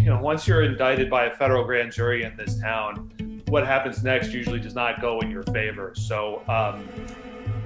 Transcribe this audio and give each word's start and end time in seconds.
You 0.00 0.06
know, 0.06 0.18
once 0.18 0.48
you're 0.48 0.62
indicted 0.62 1.10
by 1.10 1.26
a 1.26 1.34
federal 1.36 1.62
grand 1.62 1.92
jury 1.92 2.22
in 2.22 2.34
this 2.34 2.58
town, 2.58 3.42
what 3.48 3.66
happens 3.66 4.02
next 4.02 4.32
usually 4.32 4.58
does 4.58 4.74
not 4.74 5.02
go 5.02 5.20
in 5.20 5.30
your 5.30 5.42
favor. 5.42 5.92
So 5.94 6.42
um, 6.48 6.88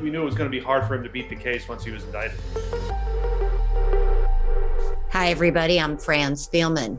we 0.02 0.10
knew 0.10 0.22
it 0.22 0.24
was 0.24 0.34
going 0.34 0.50
to 0.50 0.56
be 0.56 0.62
hard 0.62 0.84
for 0.88 0.96
him 0.96 1.04
to 1.04 1.08
beat 1.08 1.30
the 1.30 1.36
case 1.36 1.68
once 1.68 1.84
he 1.84 1.92
was 1.92 2.02
indicted. 2.02 2.40
Hi, 5.12 5.28
everybody. 5.28 5.78
I'm 5.78 5.96
Fran 5.96 6.32
Spielman. 6.32 6.98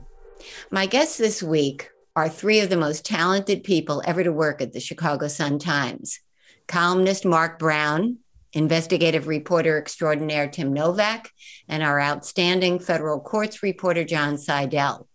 My 0.72 0.86
guests 0.86 1.18
this 1.18 1.44
week 1.44 1.90
are 2.16 2.30
three 2.30 2.62
of 2.62 2.70
the 2.70 2.78
most 2.78 3.04
talented 3.04 3.66
people 3.66 4.02
ever 4.06 4.24
to 4.24 4.32
work 4.32 4.62
at 4.62 4.72
the 4.72 4.80
Chicago 4.80 5.28
Sun 5.28 5.60
Times 5.60 6.22
columnist 6.70 7.26
Mark 7.26 7.60
Brown, 7.60 8.20
investigative 8.54 9.28
reporter 9.28 9.78
extraordinaire 9.78 10.48
Tim 10.48 10.72
Novak, 10.72 11.30
and 11.68 11.84
our 11.84 12.00
outstanding 12.00 12.80
federal 12.80 13.20
courts 13.20 13.62
reporter 13.62 14.06
Jon 14.06 14.38
Seidel. 14.38 15.10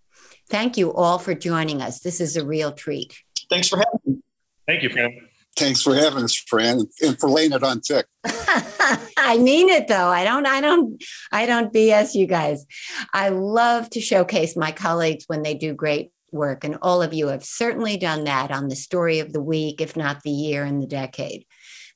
Thank 0.50 0.76
you 0.76 0.92
all 0.92 1.18
for 1.18 1.34
joining 1.34 1.80
us. 1.80 2.00
This 2.00 2.20
is 2.20 2.36
a 2.36 2.44
real 2.44 2.72
treat. 2.72 3.22
Thanks 3.48 3.68
for 3.68 3.76
having 3.76 4.00
me. 4.04 4.22
Thank 4.66 4.82
you, 4.82 4.90
Fran. 4.90 5.28
Thanks 5.56 5.82
for 5.82 5.94
having 5.94 6.24
us, 6.24 6.34
Fran, 6.34 6.88
and 7.02 7.18
for 7.18 7.28
laying 7.28 7.52
it 7.52 7.62
on 7.62 7.80
thick. 7.80 8.06
I 8.24 9.38
mean 9.38 9.68
it 9.68 9.88
though. 9.88 10.08
I 10.08 10.24
don't 10.24 10.46
I 10.46 10.60
don't 10.60 11.02
I 11.30 11.46
don't 11.46 11.72
BS 11.72 12.14
you 12.14 12.26
guys. 12.26 12.64
I 13.12 13.28
love 13.28 13.90
to 13.90 14.00
showcase 14.00 14.56
my 14.56 14.72
colleagues 14.72 15.24
when 15.26 15.42
they 15.42 15.54
do 15.54 15.74
great 15.74 16.10
work 16.32 16.64
and 16.64 16.78
all 16.82 17.02
of 17.02 17.12
you 17.12 17.28
have 17.28 17.44
certainly 17.44 17.96
done 17.96 18.24
that 18.24 18.50
on 18.50 18.68
the 18.68 18.76
story 18.76 19.18
of 19.18 19.32
the 19.32 19.42
week 19.42 19.80
if 19.80 19.96
not 19.96 20.22
the 20.22 20.30
year 20.30 20.64
and 20.64 20.82
the 20.82 20.86
decade. 20.86 21.46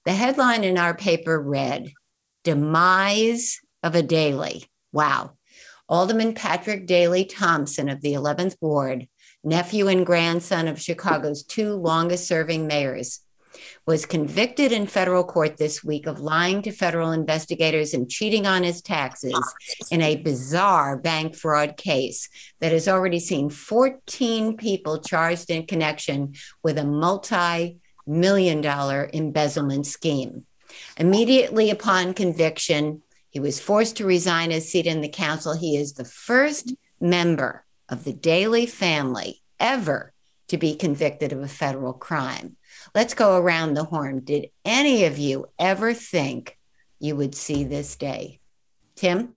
The 0.04 0.12
headline 0.12 0.64
in 0.64 0.78
our 0.78 0.94
paper 0.94 1.40
read 1.40 1.92
Demise 2.42 3.60
of 3.82 3.94
a 3.94 4.02
Daley. 4.02 4.64
Wow. 4.92 5.32
Alderman 5.88 6.34
Patrick 6.34 6.86
Daley 6.86 7.24
Thompson 7.24 7.88
of 7.88 8.00
the 8.00 8.14
11th 8.14 8.56
Ward 8.60 9.06
nephew 9.44 9.88
and 9.88 10.06
grandson 10.06 10.66
of 10.66 10.80
Chicago's 10.80 11.44
two 11.44 11.74
longest 11.74 12.26
serving 12.26 12.66
mayors, 12.66 13.20
was 13.86 14.04
convicted 14.06 14.72
in 14.72 14.86
federal 14.86 15.22
court 15.22 15.58
this 15.58 15.84
week 15.84 16.06
of 16.06 16.18
lying 16.18 16.62
to 16.62 16.72
federal 16.72 17.12
investigators 17.12 17.94
and 17.94 18.10
cheating 18.10 18.46
on 18.46 18.64
his 18.64 18.82
taxes 18.82 19.38
in 19.92 20.00
a 20.00 20.16
bizarre 20.16 20.96
bank 20.98 21.36
fraud 21.36 21.76
case 21.76 22.28
that 22.60 22.72
has 22.72 22.88
already 22.88 23.20
seen 23.20 23.48
14 23.48 24.56
people 24.56 24.98
charged 24.98 25.50
in 25.50 25.66
connection 25.66 26.34
with 26.64 26.78
a 26.78 26.84
multi 26.84 27.76
million 28.06 28.60
dollar 28.60 29.08
embezzlement 29.12 29.86
scheme. 29.86 30.44
Immediately 30.96 31.70
upon 31.70 32.14
conviction, 32.14 33.02
he 33.34 33.40
was 33.40 33.58
forced 33.58 33.96
to 33.96 34.06
resign 34.06 34.52
his 34.52 34.70
seat 34.70 34.86
in 34.86 35.00
the 35.00 35.08
council. 35.08 35.56
He 35.56 35.76
is 35.76 35.94
the 35.94 36.04
first 36.04 36.72
member 37.00 37.64
of 37.88 38.04
the 38.04 38.12
Daley 38.12 38.64
family 38.64 39.42
ever 39.58 40.12
to 40.46 40.56
be 40.56 40.76
convicted 40.76 41.32
of 41.32 41.40
a 41.40 41.48
federal 41.48 41.94
crime. 41.94 42.56
Let's 42.94 43.12
go 43.12 43.36
around 43.36 43.74
the 43.74 43.82
horn. 43.82 44.20
Did 44.20 44.50
any 44.64 45.04
of 45.06 45.18
you 45.18 45.46
ever 45.58 45.92
think 45.94 46.56
you 47.00 47.16
would 47.16 47.34
see 47.34 47.64
this 47.64 47.96
day? 47.96 48.38
Tim? 48.94 49.34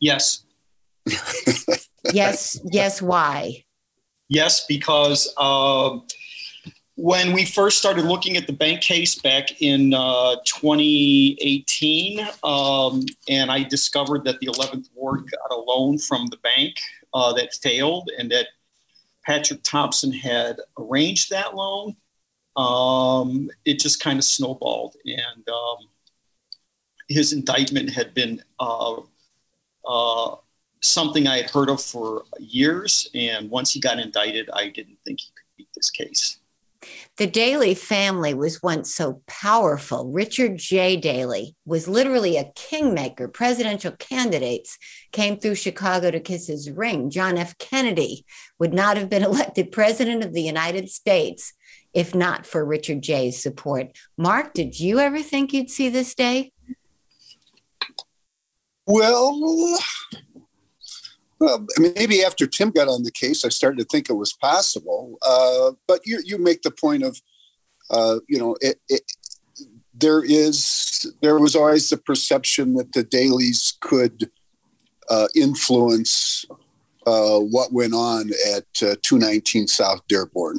Yes. 0.00 0.44
yes. 2.12 2.58
Yes. 2.64 3.00
Why? 3.00 3.62
Yes, 4.28 4.66
because 4.66 5.32
uh, 5.36 5.98
when 7.00 7.32
we 7.32 7.46
first 7.46 7.78
started 7.78 8.04
looking 8.04 8.36
at 8.36 8.46
the 8.46 8.52
bank 8.52 8.82
case 8.82 9.14
back 9.14 9.62
in 9.62 9.94
uh, 9.94 10.36
2018, 10.44 12.28
um, 12.44 13.06
and 13.26 13.50
I 13.50 13.62
discovered 13.62 14.22
that 14.24 14.38
the 14.40 14.48
11th 14.48 14.90
Ward 14.94 15.22
got 15.30 15.50
a 15.50 15.58
loan 15.58 15.96
from 15.96 16.26
the 16.26 16.36
bank 16.38 16.74
uh, 17.14 17.32
that 17.32 17.54
failed 17.54 18.10
and 18.18 18.30
that 18.32 18.48
Patrick 19.24 19.62
Thompson 19.62 20.12
had 20.12 20.58
arranged 20.78 21.30
that 21.30 21.54
loan, 21.54 21.96
um, 22.58 23.48
it 23.64 23.78
just 23.78 24.02
kind 24.02 24.18
of 24.18 24.24
snowballed. 24.24 24.96
And 25.06 25.48
um, 25.48 25.88
his 27.08 27.32
indictment 27.32 27.88
had 27.88 28.12
been 28.12 28.42
uh, 28.58 28.96
uh, 29.86 30.36
something 30.82 31.26
I 31.26 31.38
had 31.38 31.48
heard 31.48 31.70
of 31.70 31.80
for 31.80 32.24
years. 32.38 33.08
And 33.14 33.48
once 33.48 33.72
he 33.72 33.80
got 33.80 33.98
indicted, 33.98 34.50
I 34.52 34.68
didn't 34.68 34.98
think 35.06 35.20
he 35.20 35.30
could 35.34 35.56
beat 35.56 35.68
this 35.74 35.90
case. 35.90 36.39
The 37.18 37.26
Daley 37.26 37.74
family 37.74 38.32
was 38.32 38.62
once 38.62 38.94
so 38.94 39.22
powerful. 39.26 40.10
Richard 40.10 40.56
J. 40.56 40.96
Daley 40.96 41.54
was 41.66 41.88
literally 41.88 42.36
a 42.36 42.50
kingmaker. 42.54 43.28
Presidential 43.28 43.92
candidates 43.92 44.78
came 45.12 45.38
through 45.38 45.56
Chicago 45.56 46.10
to 46.10 46.20
kiss 46.20 46.46
his 46.46 46.70
ring. 46.70 47.10
John 47.10 47.36
F. 47.36 47.58
Kennedy 47.58 48.24
would 48.58 48.72
not 48.72 48.96
have 48.96 49.10
been 49.10 49.22
elected 49.30 49.72
president 49.72 50.24
of 50.24 50.32
the 50.32 50.42
United 50.42 50.88
States 50.88 51.52
if 51.92 52.14
not 52.14 52.46
for 52.46 52.64
Richard 52.64 53.02
J.'s 53.02 53.42
support. 53.42 53.88
Mark, 54.16 54.54
did 54.54 54.78
you 54.78 54.98
ever 54.98 55.22
think 55.22 55.52
you'd 55.52 55.70
see 55.70 55.88
this 55.88 56.14
day? 56.14 56.52
Well, 58.86 59.78
well, 61.40 61.66
maybe 61.78 62.22
after 62.22 62.46
Tim 62.46 62.70
got 62.70 62.86
on 62.86 63.02
the 63.02 63.10
case, 63.10 63.44
I 63.44 63.48
started 63.48 63.78
to 63.78 63.86
think 63.86 64.10
it 64.10 64.14
was 64.14 64.34
possible. 64.34 65.18
Uh, 65.26 65.72
but 65.88 66.06
you 66.06 66.20
you 66.24 66.38
make 66.38 66.60
the 66.60 66.70
point 66.70 67.02
of, 67.02 67.20
uh, 67.88 68.20
you 68.28 68.38
know, 68.38 68.56
it, 68.60 68.78
it, 68.90 69.00
there 69.94 70.22
is 70.22 71.12
there 71.22 71.38
was 71.38 71.56
always 71.56 71.88
the 71.88 71.96
perception 71.96 72.74
that 72.74 72.92
the 72.92 73.02
Daleys 73.02 73.80
could 73.80 74.30
uh, 75.08 75.28
influence 75.34 76.44
uh, 77.06 77.38
what 77.38 77.72
went 77.72 77.94
on 77.94 78.30
at 78.54 78.66
uh, 78.82 78.94
219 79.02 79.66
South 79.66 80.00
Dearborn, 80.08 80.58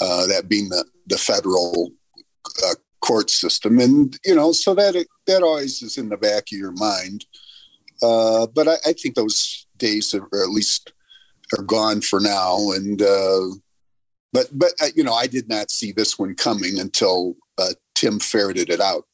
uh, 0.00 0.26
that 0.28 0.48
being 0.48 0.68
the 0.68 0.84
the 1.08 1.18
federal 1.18 1.90
court 3.00 3.28
system, 3.28 3.80
and 3.80 4.16
you 4.24 4.36
know, 4.36 4.52
so 4.52 4.72
that 4.72 5.04
that 5.26 5.42
always 5.42 5.82
is 5.82 5.98
in 5.98 6.10
the 6.10 6.16
back 6.16 6.44
of 6.52 6.58
your 6.58 6.70
mind. 6.70 7.26
but 8.00 8.68
I, 8.68 8.76
I 8.86 8.92
think 8.92 9.16
those 9.16 9.61
days 9.82 10.14
are 10.14 10.24
at 10.42 10.48
least 10.48 10.92
are 11.58 11.62
gone 11.62 12.00
for 12.00 12.20
now. 12.20 12.70
And 12.70 13.02
uh, 13.02 13.48
but 14.32 14.48
but 14.52 14.72
uh, 14.80 14.88
you 14.94 15.04
know, 15.04 15.12
I 15.12 15.26
did 15.26 15.48
not 15.48 15.70
see 15.70 15.92
this 15.92 16.18
one 16.18 16.34
coming 16.34 16.78
until 16.78 17.34
uh, 17.58 17.74
Tim 17.94 18.18
ferreted 18.18 18.70
it 18.70 18.80
out. 18.80 19.04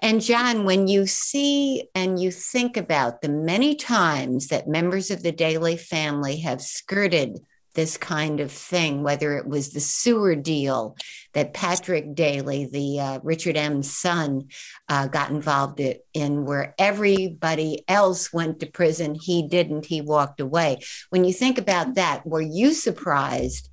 And 0.00 0.20
John, 0.20 0.64
when 0.64 0.86
you 0.86 1.06
see 1.06 1.88
and 1.94 2.20
you 2.20 2.30
think 2.30 2.76
about 2.76 3.22
the 3.22 3.28
many 3.28 3.74
times 3.74 4.48
that 4.48 4.68
members 4.68 5.10
of 5.10 5.22
the 5.22 5.32
Daley 5.32 5.76
family 5.76 6.36
have 6.38 6.62
skirted 6.62 7.40
this 7.74 7.96
kind 7.96 8.40
of 8.40 8.50
thing, 8.50 9.02
whether 9.02 9.36
it 9.36 9.46
was 9.46 9.70
the 9.70 9.80
sewer 9.80 10.34
deal 10.34 10.96
that 11.32 11.54
Patrick 11.54 12.14
Daley, 12.14 12.66
the 12.66 13.00
uh, 13.00 13.18
Richard 13.22 13.56
M.'s 13.56 13.90
son, 13.90 14.48
uh, 14.88 15.08
got 15.08 15.30
involved 15.30 15.80
in, 16.14 16.44
where 16.44 16.74
everybody 16.78 17.84
else 17.88 18.32
went 18.32 18.60
to 18.60 18.66
prison. 18.66 19.16
He 19.20 19.46
didn't, 19.46 19.86
he 19.86 20.00
walked 20.00 20.40
away. 20.40 20.80
When 21.10 21.24
you 21.24 21.32
think 21.32 21.58
about 21.58 21.94
that, 21.96 22.26
were 22.26 22.40
you 22.40 22.72
surprised 22.72 23.68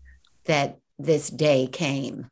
that 0.46 0.80
this 0.98 1.30
day 1.30 1.68
came? 1.68 2.28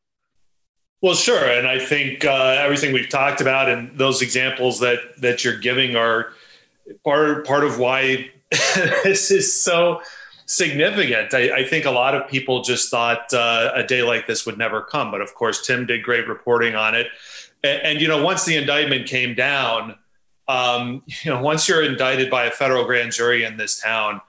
Well, 1.01 1.15
sure, 1.15 1.45
and 1.49 1.65
I 1.65 1.79
think 1.79 2.25
uh, 2.25 2.57
everything 2.59 2.93
we've 2.93 3.09
talked 3.09 3.39
about 3.39 3.69
and 3.69 3.97
those 3.97 4.21
examples 4.21 4.81
that 4.81 4.99
that 5.21 5.45
you're 5.45 5.57
giving 5.57 5.95
are 5.95 6.33
part 7.05 7.47
part 7.47 7.63
of 7.63 7.79
why 7.79 8.31
this 9.03 9.31
is 9.31 9.61
so 9.61 10.01
significant. 10.49 11.31
I, 11.31 11.57
I, 11.57 11.63
think 11.63 11.85
a 11.85 11.91
lot 11.91 12.15
of 12.15 12.27
people 12.27 12.63
just 12.63 12.89
thought 12.89 13.31
uh, 13.35 13.71
a 13.75 13.83
day 13.83 14.01
like 14.01 14.25
this 14.25 14.47
would 14.47 14.57
never 14.57 14.81
come. 14.81 15.11
But 15.11 15.21
of 15.21 15.35
course, 15.35 15.65
Tim 15.65 15.85
did 15.85 16.01
great 16.01 16.27
reporting 16.27 16.73
on 16.73 16.95
it. 16.95 17.05
And, 17.63 17.81
and 17.83 18.01
you 18.01 18.07
know, 18.07 18.23
once 18.23 18.45
the 18.45 18.57
indictment 18.57 19.07
came 19.07 19.35
down, 19.35 19.95
um, 20.47 21.03
you 21.23 21.31
know, 21.31 21.39
once 21.39 21.69
you're 21.69 21.83
indicted 21.83 22.31
by 22.31 22.45
a 22.45 22.51
federal 22.51 22.83
grand 22.83 23.11
jury 23.11 23.43
in 23.43 23.57
this 23.57 23.79
town, 23.79 24.21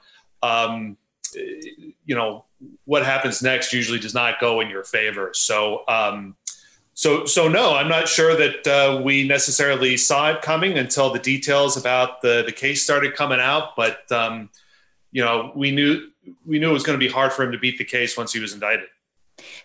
um, 0.43 0.99
you 1.35 2.15
know, 2.15 2.45
what 2.85 3.03
happens 3.03 3.41
next 3.41 3.73
usually 3.73 3.99
does 3.99 4.13
not 4.13 4.39
go 4.41 4.61
in 4.61 4.69
your 4.69 4.85
favor. 4.85 5.31
So, 5.33 5.85
um, 5.89 6.37
so, 6.93 7.25
so 7.25 7.49
no, 7.49 7.75
I'm 7.75 7.89
not 7.89 8.09
sure 8.09 8.37
that 8.37 8.67
uh, 8.67 9.01
we 9.03 9.27
necessarily 9.27 9.97
saw 9.97 10.33
it 10.33 10.43
coming 10.43 10.77
until 10.77 11.11
the 11.11 11.19
details 11.19 11.79
about 11.79 12.21
the 12.21 12.43
the 12.45 12.53
case 12.53 12.83
started 12.83 13.15
coming 13.15 13.41
out. 13.41 13.75
But 13.75 14.11
um, 14.13 14.51
you 15.13 15.25
know, 15.25 15.53
we 15.55 15.71
knew 15.71 16.10
we 16.45 16.59
knew 16.59 16.71
it 16.71 16.75
was 16.75 16.83
going 16.83 16.99
to 16.99 17.05
be 17.05 17.13
hard 17.13 17.33
for 17.33 17.43
him 17.43 17.53
to 17.53 17.59
beat 17.59 17.79
the 17.79 17.85
case 17.85 18.17
once 18.17 18.33
he 18.33 18.41
was 18.41 18.53
indicted. 18.53 18.89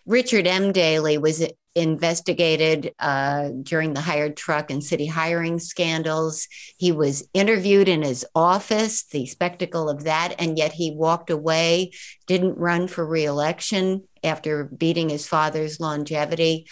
Richard 0.06 0.48
M. 0.48 0.72
Daley 0.72 1.18
was 1.18 1.46
investigated 1.75 2.94
uh, 3.00 3.50
during 3.62 3.94
the 3.94 4.02
hired 4.02 4.38
truck 4.38 4.72
and 4.72 4.84
city 4.84 5.06
hiring 5.06 5.60
scandals. 5.60 6.48
He 6.78 6.92
was 6.92 7.28
interviewed 7.34 7.90
in 7.90 8.02
his 8.02 8.25
office, 8.34 9.04
the 9.04 9.25
spectacle 9.25 9.90
of 9.90 10.06
that, 10.06 10.36
and 10.40 10.57
yet 10.57 10.72
he 10.72 10.92
walked 10.92 11.30
away, 11.30 11.92
didn't 12.28 12.57
run 12.57 12.88
for 12.88 13.06
reelection 13.06 14.04
after 14.24 14.63
beating 14.63 15.10
his 15.10 15.28
father's 15.28 15.80
longevity. 15.80 16.68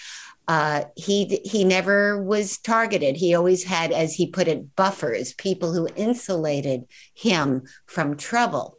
Uh, 0.47 0.83
he 0.95 1.41
he 1.45 1.63
never 1.63 2.21
was 2.21 2.57
targeted. 2.57 3.15
He 3.15 3.33
always 3.33 3.63
had, 3.63 3.91
as 3.91 4.13
he 4.13 4.27
put 4.27 4.49
it, 4.49 4.75
buffers, 4.75 5.33
people 5.33 5.73
who 5.73 5.87
insulated 5.95 6.83
him 7.13 7.63
from 7.85 8.17
trouble. 8.17 8.77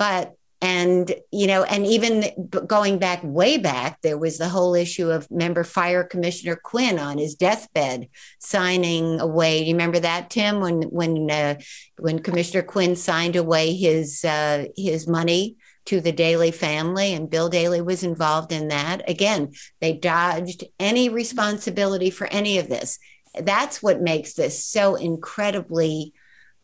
But 0.00 0.34
and 0.62 1.14
you 1.30 1.46
know 1.46 1.62
and 1.62 1.86
even 1.86 2.24
going 2.66 2.98
back 2.98 3.20
way 3.22 3.56
back 3.56 3.98
there 4.02 4.18
was 4.18 4.36
the 4.36 4.48
whole 4.48 4.74
issue 4.74 5.10
of 5.10 5.30
member 5.30 5.64
fire 5.64 6.04
commissioner 6.04 6.54
quinn 6.54 6.98
on 6.98 7.16
his 7.16 7.34
deathbed 7.34 8.08
signing 8.38 9.20
away 9.20 9.60
Do 9.60 9.66
you 9.66 9.74
remember 9.74 10.00
that 10.00 10.28
tim 10.28 10.60
when 10.60 10.82
when 10.82 11.30
uh, 11.30 11.54
when 11.98 12.18
commissioner 12.18 12.62
quinn 12.62 12.94
signed 12.94 13.36
away 13.36 13.74
his 13.74 14.22
uh, 14.22 14.66
his 14.76 15.08
money 15.08 15.56
to 15.86 16.00
the 16.00 16.12
Daley 16.12 16.50
family, 16.50 17.14
and 17.14 17.30
Bill 17.30 17.48
Daley 17.48 17.80
was 17.80 18.04
involved 18.04 18.52
in 18.52 18.68
that. 18.68 19.08
Again, 19.08 19.52
they 19.80 19.92
dodged 19.92 20.62
any 20.78 21.08
responsibility 21.08 22.10
for 22.10 22.26
any 22.28 22.58
of 22.58 22.68
this. 22.68 22.98
That's 23.40 23.82
what 23.82 24.00
makes 24.00 24.34
this 24.34 24.64
so 24.64 24.94
incredibly 24.94 26.12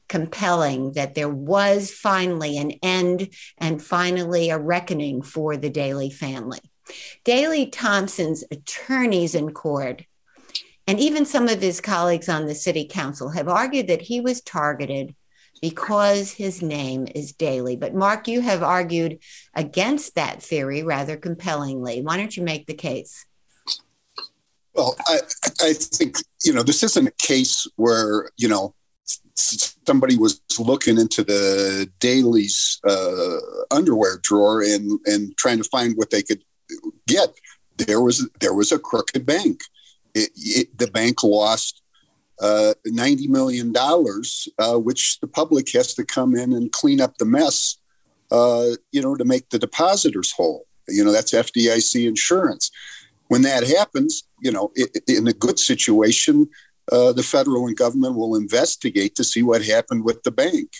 compelling 0.09 0.93
that 0.93 1.15
there 1.15 1.29
was 1.29 1.91
finally 1.91 2.59
an 2.59 2.73
end 2.83 3.29
and 3.59 3.83
finally 3.83 4.51
a 4.51 4.59
reckoning 4.59 5.23
for 5.23 5.57
the 5.57 5.71
Daley 5.71 6.11
family. 6.11 6.61
Daley 7.25 7.67
Thompson's 7.67 8.45
attorneys 8.51 9.35
in 9.35 9.53
court 9.53 10.05
and 10.87 11.01
even 11.01 11.27
some 11.27 11.49
of 11.49 11.61
his 11.61 11.81
colleagues 11.81 12.29
on 12.29 12.47
the 12.47 12.55
city 12.55 12.87
council 12.87 13.31
have 13.31 13.49
argued 13.49 13.89
that 13.89 14.03
he 14.03 14.21
was 14.21 14.41
targeted 14.41 15.15
because 15.61 16.31
his 16.31 16.63
name 16.63 17.09
is 17.13 17.33
Daley. 17.33 17.77
But 17.77 17.95
Mark, 17.95 18.29
you 18.29 18.41
have 18.41 18.63
argued 18.63 19.19
against 19.55 20.15
that 20.15 20.43
theory 20.43 20.83
rather 20.83 21.17
compellingly. 21.17 22.03
Why 22.03 22.17
don't 22.17 22.37
you 22.37 22.45
make 22.45 22.67
the 22.67 22.75
case? 22.75 23.27
Well, 24.75 24.95
I, 25.07 25.21
I 25.63 25.73
think, 25.73 26.19
you 26.45 26.53
know, 26.53 26.63
this 26.63 26.83
isn't 26.83 27.09
a 27.09 27.13
case 27.13 27.67
where, 27.77 28.31
you 28.37 28.47
know, 28.47 28.75
somebody 29.37 30.17
was 30.17 30.41
looking 30.59 30.99
into 30.99 31.23
the 31.23 31.91
Daley's 32.01 32.81
uh, 32.89 33.37
underwear 33.71 34.19
drawer 34.23 34.63
and 34.63 34.99
and 35.07 35.37
trying 35.37 35.59
to 35.59 35.65
find 35.65 35.97
what 35.97 36.11
they 36.11 36.23
could 36.23 36.43
get. 37.07 37.35
There 37.77 38.01
was 38.01 38.29
there 38.41 38.55
was 38.55 38.73
a 38.73 38.79
crooked 38.79 39.27
bank. 39.27 39.61
It, 40.15 40.31
it, 40.37 40.79
the 40.79 40.87
bank 40.87 41.23
lost 41.23 41.83
uh, 42.41 42.75
ninety 42.87 43.29
million 43.29 43.73
dollars, 43.73 44.49
uh, 44.59 44.79
which 44.79 45.21
the 45.21 45.29
public 45.29 45.71
has 45.73 45.95
to 45.95 46.05
come 46.05 46.35
in 46.35 46.53
and 46.53 46.73
clean 46.73 47.01
up 47.01 47.19
the 47.19 47.25
mess. 47.25 47.77
Uh, 48.31 48.71
you 48.91 49.01
know, 49.01 49.15
to 49.15 49.25
make 49.25 49.51
the 49.51 49.59
depositors 49.59 50.33
whole. 50.33 50.67
You 50.89 51.05
know, 51.05 51.13
that's 51.13 51.33
FDIC 51.33 52.09
insurance. 52.09 52.71
When 53.29 53.43
that 53.43 53.67
happens, 53.67 54.25
you 54.41 54.51
know, 54.51 54.73
it, 54.75 54.99
in 55.09 55.27
a 55.29 55.33
good 55.33 55.59
situation, 55.59 56.49
uh, 56.93 57.13
the 57.13 57.23
federal 57.23 57.67
and 57.67 57.77
government 57.77 58.17
will 58.17 58.37
investigate 58.37 59.15
to 59.17 59.25
see 59.25 59.43
what 59.43 59.65
happened 59.65 60.05
with 60.05 60.23
the 60.23 60.31
bank. 60.31 60.73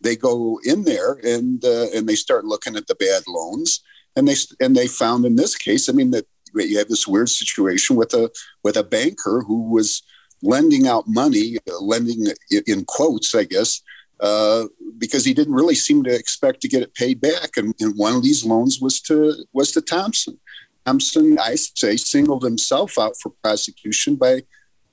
They 0.00 0.16
go 0.16 0.60
in 0.64 0.82
there 0.84 1.14
and 1.22 1.64
uh, 1.64 1.86
and 1.94 2.08
they 2.08 2.16
start 2.16 2.44
looking 2.44 2.76
at 2.76 2.88
the 2.88 2.96
bad 2.96 3.22
loans, 3.28 3.80
and 4.16 4.26
they 4.26 4.34
and 4.60 4.76
they 4.76 4.88
found 4.88 5.24
in 5.24 5.36
this 5.36 5.56
case, 5.56 5.88
I 5.88 5.92
mean 5.92 6.10
that 6.10 6.26
you 6.54 6.78
have 6.78 6.88
this 6.88 7.06
weird 7.06 7.30
situation 7.30 7.96
with 7.96 8.12
a 8.14 8.30
with 8.64 8.76
a 8.76 8.82
banker 8.82 9.44
who 9.46 9.70
was 9.70 10.02
lending 10.42 10.86
out 10.88 11.04
money, 11.06 11.56
uh, 11.70 11.80
lending 11.80 12.26
in 12.66 12.84
quotes, 12.84 13.34
I 13.34 13.44
guess, 13.44 13.80
uh, 14.20 14.64
because 14.98 15.24
he 15.24 15.34
didn't 15.34 15.54
really 15.54 15.74
seem 15.74 16.02
to 16.04 16.14
expect 16.14 16.60
to 16.62 16.68
get 16.68 16.82
it 16.82 16.94
paid 16.94 17.20
back. 17.20 17.56
And, 17.56 17.74
and, 17.80 17.96
one 17.96 18.14
of 18.14 18.22
these 18.22 18.44
loans 18.44 18.80
was 18.80 19.00
to 19.02 19.44
was 19.52 19.72
to 19.72 19.80
Thompson. 19.80 20.38
Thompson, 20.84 21.38
I 21.38 21.54
say, 21.54 21.96
singled 21.96 22.42
himself 22.42 22.98
out 22.98 23.14
for 23.20 23.30
prosecution 23.42 24.16
by 24.16 24.42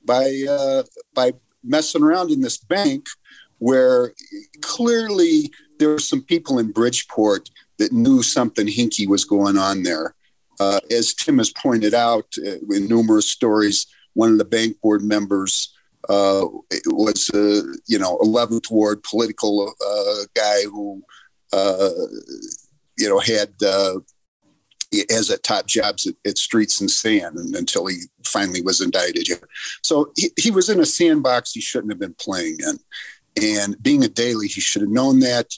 by 0.09 0.43
uh, 0.49 0.81
by 1.13 1.31
messing 1.63 2.01
around 2.01 2.31
in 2.31 2.41
this 2.41 2.57
bank 2.57 3.05
where 3.59 4.13
clearly 4.61 5.51
there 5.77 5.89
were 5.89 5.99
some 5.99 6.23
people 6.23 6.57
in 6.57 6.71
Bridgeport 6.71 7.51
that 7.77 7.93
knew 7.93 8.23
something 8.23 8.65
hinky 8.65 9.07
was 9.07 9.23
going 9.23 9.57
on 9.57 9.83
there. 9.83 10.15
Uh, 10.59 10.79
as 10.89 11.13
Tim 11.13 11.37
has 11.37 11.51
pointed 11.51 11.93
out 11.93 12.25
uh, 12.39 12.57
in 12.71 12.87
numerous 12.87 13.29
stories, 13.29 13.85
one 14.13 14.31
of 14.31 14.39
the 14.39 14.45
bank 14.45 14.81
board 14.81 15.03
members 15.03 15.73
uh, 16.09 16.45
was 16.87 17.29
a 17.35 17.61
you 17.85 17.99
know 17.99 18.17
11th 18.17 18.71
ward 18.71 19.03
political 19.03 19.71
uh, 19.87 20.23
guy 20.33 20.63
who 20.63 21.03
uh, 21.53 21.89
you 22.97 23.07
know 23.07 23.19
had 23.19 23.53
uh, 23.63 23.99
has 25.11 25.29
at 25.29 25.43
top 25.43 25.67
jobs 25.67 26.07
at, 26.07 26.15
at, 26.25 26.37
Streets 26.37 26.81
and 26.81 26.89
San 26.89 27.35
until 27.53 27.85
he 27.85 27.97
finally 28.29 28.61
was 28.61 28.81
indicted. 28.81 29.27
So 29.83 30.11
he, 30.15 30.29
he 30.37 30.51
was 30.51 30.69
in 30.69 30.79
a 30.79 30.85
sandbox 30.85 31.51
he 31.51 31.61
shouldn't 31.61 31.91
have 31.91 31.99
been 31.99 32.15
playing 32.15 32.57
in. 32.59 32.79
And 33.41 33.81
being 33.81 34.03
a 34.03 34.09
Daley, 34.09 34.47
he 34.47 34.61
should 34.61 34.81
have 34.81 34.91
known 34.91 35.19
that. 35.19 35.53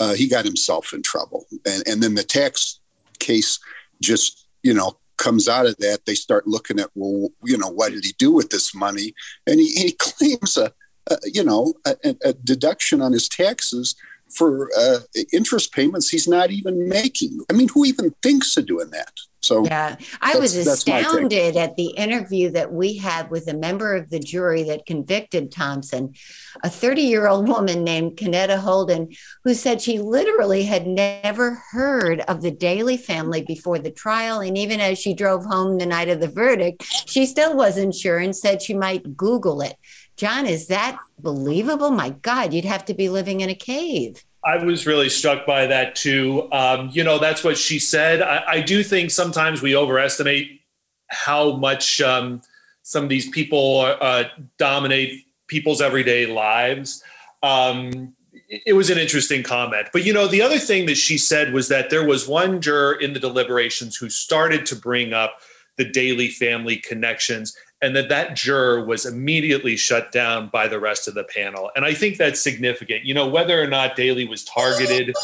Uh, 0.00 0.14
he 0.14 0.28
got 0.28 0.44
himself 0.44 0.92
in 0.92 1.02
trouble. 1.02 1.46
And, 1.66 1.86
and 1.86 2.02
then 2.02 2.14
the 2.14 2.24
tax 2.24 2.80
case 3.18 3.58
just, 4.02 4.46
you 4.62 4.74
know, 4.74 4.98
comes 5.16 5.48
out 5.48 5.66
of 5.66 5.76
that. 5.78 6.06
They 6.06 6.14
start 6.14 6.46
looking 6.46 6.80
at, 6.80 6.90
well, 6.94 7.30
you 7.44 7.56
know, 7.56 7.68
what 7.68 7.92
did 7.92 8.04
he 8.04 8.12
do 8.18 8.32
with 8.32 8.50
this 8.50 8.74
money? 8.74 9.14
And 9.46 9.60
he, 9.60 9.72
he 9.72 9.92
claims 9.98 10.56
a, 10.56 10.72
a 11.08 11.16
you 11.24 11.44
know, 11.44 11.74
a, 11.86 12.16
a 12.24 12.32
deduction 12.32 13.00
on 13.00 13.12
his 13.12 13.28
taxes 13.28 13.94
for 14.30 14.70
uh, 14.76 14.98
interest 15.32 15.72
payments 15.72 16.08
he's 16.08 16.26
not 16.26 16.50
even 16.50 16.88
making. 16.88 17.38
I 17.50 17.52
mean, 17.54 17.68
who 17.68 17.84
even 17.84 18.14
thinks 18.22 18.56
of 18.56 18.66
doing 18.66 18.90
that? 18.90 19.12
So 19.44 19.64
yeah, 19.64 19.96
I 20.20 20.38
was 20.38 20.56
astounded 20.56 21.56
at 21.56 21.76
the 21.76 21.88
interview 21.88 22.50
that 22.52 22.72
we 22.72 22.96
had 22.96 23.30
with 23.30 23.48
a 23.48 23.54
member 23.54 23.94
of 23.94 24.10
the 24.10 24.18
jury 24.18 24.62
that 24.64 24.86
convicted 24.86 25.52
Thompson, 25.52 26.14
a 26.62 26.70
30 26.70 27.02
year 27.02 27.26
old 27.26 27.48
woman 27.48 27.84
named 27.84 28.16
Kanetta 28.16 28.58
Holden, 28.58 29.14
who 29.44 29.54
said 29.54 29.82
she 29.82 29.98
literally 29.98 30.64
had 30.64 30.86
never 30.86 31.62
heard 31.70 32.20
of 32.20 32.42
the 32.42 32.50
Daley 32.50 32.96
family 32.96 33.42
before 33.42 33.78
the 33.78 33.90
trial. 33.90 34.40
And 34.40 34.56
even 34.56 34.80
as 34.80 34.98
she 34.98 35.14
drove 35.14 35.44
home 35.44 35.78
the 35.78 35.86
night 35.86 36.08
of 36.08 36.20
the 36.20 36.28
verdict, 36.28 36.84
she 37.06 37.26
still 37.26 37.56
wasn't 37.56 37.94
sure 37.94 38.18
and 38.18 38.34
said 38.34 38.62
she 38.62 38.74
might 38.74 39.16
Google 39.16 39.60
it. 39.60 39.76
John, 40.16 40.46
is 40.46 40.68
that 40.68 40.98
believable? 41.18 41.90
My 41.90 42.10
God, 42.10 42.54
you'd 42.54 42.64
have 42.64 42.84
to 42.86 42.94
be 42.94 43.08
living 43.08 43.40
in 43.40 43.50
a 43.50 43.54
cave. 43.54 44.22
I 44.44 44.62
was 44.62 44.86
really 44.86 45.08
struck 45.08 45.46
by 45.46 45.66
that 45.66 45.94
too. 45.94 46.48
Um, 46.52 46.90
you 46.92 47.02
know, 47.02 47.18
that's 47.18 47.42
what 47.42 47.56
she 47.56 47.78
said. 47.78 48.20
I, 48.20 48.44
I, 48.46 48.60
do 48.60 48.82
think 48.82 49.10
sometimes 49.10 49.62
we 49.62 49.74
overestimate 49.74 50.60
how 51.08 51.56
much 51.56 52.00
um, 52.02 52.42
some 52.82 53.04
of 53.04 53.08
these 53.08 53.28
people 53.30 53.80
uh, 53.80 54.24
dominate 54.58 55.24
people's 55.46 55.80
everyday 55.80 56.26
lives. 56.26 57.02
Um, 57.42 58.14
it 58.48 58.74
was 58.74 58.90
an 58.90 58.98
interesting 58.98 59.42
comment. 59.42 59.88
But, 59.92 60.04
you 60.04 60.12
know, 60.12 60.26
the 60.26 60.42
other 60.42 60.58
thing 60.58 60.86
that 60.86 60.96
she 60.96 61.16
said 61.16 61.52
was 61.52 61.68
that 61.68 61.90
there 61.90 62.06
was 62.06 62.28
one 62.28 62.60
juror 62.60 62.94
in 62.94 63.12
the 63.12 63.20
deliberations 63.20 63.96
who 63.96 64.10
started 64.10 64.66
to 64.66 64.76
bring 64.76 65.12
up 65.12 65.38
the 65.76 65.84
Daley 65.84 66.28
family 66.28 66.76
connections 66.76 67.56
and 67.84 67.94
that 67.94 68.08
that 68.08 68.34
juror 68.34 68.82
was 68.82 69.04
immediately 69.04 69.76
shut 69.76 70.10
down 70.10 70.48
by 70.48 70.66
the 70.66 70.80
rest 70.80 71.06
of 71.06 71.12
the 71.12 71.24
panel. 71.24 71.70
And 71.76 71.84
I 71.84 71.92
think 71.92 72.16
that's 72.16 72.40
significant. 72.40 73.04
You 73.04 73.12
know, 73.12 73.28
whether 73.28 73.60
or 73.62 73.66
not 73.66 73.94
Daley 73.94 74.26
was 74.26 74.42
targeted 74.42 75.14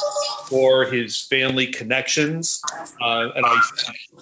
for 0.44 0.84
his 0.84 1.22
family 1.22 1.66
connections, 1.66 2.60
uh, 3.00 3.30
and 3.34 3.46
I, 3.46 3.60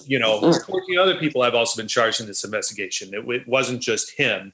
you 0.07 0.21
know, 0.21 0.53
14 0.53 0.99
other 0.99 1.17
people 1.17 1.43
have 1.43 1.57
also 1.57 1.83
been 1.83 1.89
charged 1.89 2.21
in 2.21 2.29
this 2.29 2.45
investigation. 2.45 3.13
It, 3.13 3.29
it 3.29 3.49
wasn't 3.49 3.81
just 3.81 4.13
him. 4.13 4.53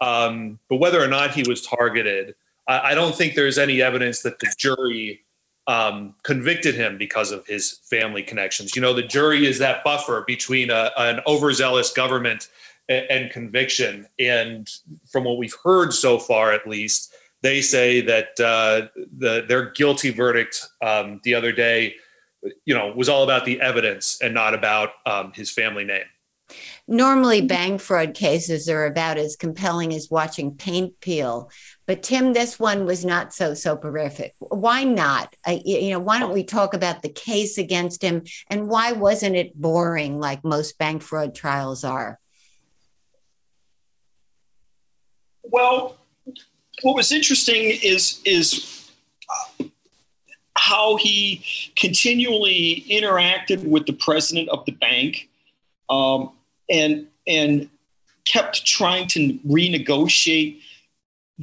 Um, 0.00 0.58
but 0.68 0.76
whether 0.76 1.00
or 1.00 1.06
not 1.06 1.32
he 1.32 1.48
was 1.48 1.64
targeted, 1.64 2.34
I, 2.66 2.80
I, 2.90 2.94
don't 2.94 3.14
think 3.14 3.34
there's 3.34 3.58
any 3.58 3.80
evidence 3.80 4.22
that 4.22 4.40
the 4.40 4.52
jury 4.58 5.20
um, 5.66 6.14
convicted 6.24 6.74
him 6.74 6.98
because 6.98 7.30
of 7.30 7.46
his 7.46 7.78
family 7.84 8.22
connections. 8.24 8.74
You 8.74 8.82
know, 8.82 8.94
the 8.94 9.02
jury 9.02 9.46
is 9.46 9.58
that 9.58 9.84
buffer 9.84 10.24
between 10.26 10.70
a, 10.70 10.90
an 10.96 11.20
overzealous 11.26 11.92
government 11.92 12.48
and, 12.90 13.30
conviction. 13.30 14.06
And 14.18 14.68
from 15.10 15.24
what 15.24 15.38
we've 15.38 15.56
heard 15.64 15.92
so 15.94 16.18
far, 16.18 16.52
at 16.52 16.66
least, 16.66 17.14
they 17.42 17.62
say 17.62 18.00
that 18.02 18.38
uh, 18.40 18.88
the, 19.16 19.44
their 19.48 19.70
guilty 19.70 20.10
verdict 20.10 20.66
um, 20.82 21.20
the 21.24 21.34
other 21.34 21.52
day, 21.52 21.94
you 22.64 22.74
know, 22.74 22.92
was 22.94 23.08
all 23.08 23.22
about 23.22 23.44
the 23.44 23.60
evidence 23.60 24.18
and 24.20 24.34
not 24.34 24.54
about 24.54 24.90
um, 25.06 25.32
his 25.34 25.50
family 25.50 25.84
name. 25.84 26.04
Normally, 26.88 27.42
bank 27.42 27.80
fraud 27.80 28.14
cases 28.14 28.68
are 28.68 28.84
about 28.84 29.18
as 29.18 29.36
compelling 29.36 29.94
as 29.94 30.10
watching 30.10 30.56
paint 30.56 31.00
peel. 31.00 31.48
But 31.86 32.02
Tim, 32.02 32.32
this 32.32 32.58
one 32.58 32.86
was 32.86 33.04
not 33.04 33.32
so 33.32 33.54
soporific. 33.54 34.34
Why 34.40 34.82
not? 34.82 35.36
I, 35.46 35.62
you 35.64 35.90
know, 35.90 36.00
why 36.00 36.18
don't 36.18 36.34
we 36.34 36.42
talk 36.42 36.74
about 36.74 37.02
the 37.02 37.08
case 37.08 37.58
against 37.58 38.02
him 38.02 38.24
and 38.48 38.68
why 38.68 38.92
wasn't 38.92 39.36
it 39.36 39.54
boring 39.54 40.18
like 40.18 40.44
most 40.44 40.78
bank 40.78 41.02
fraud 41.02 41.36
trials 41.36 41.84
are? 41.84 42.18
Well, 45.42 45.96
what 46.82 46.96
was 46.96 47.12
interesting 47.12 47.78
is 47.82 48.20
is 48.24 48.90
uh, 49.28 49.64
how 50.56 50.96
he 50.96 51.44
continually 51.76 52.84
interacted 52.88 53.64
with 53.64 53.86
the 53.86 53.92
president 53.92 54.48
of 54.50 54.64
the 54.66 54.72
bank 54.72 55.28
um, 55.88 56.32
and 56.68 57.06
and 57.26 57.68
kept 58.24 58.64
trying 58.64 59.08
to 59.08 59.38
renegotiate 59.46 60.60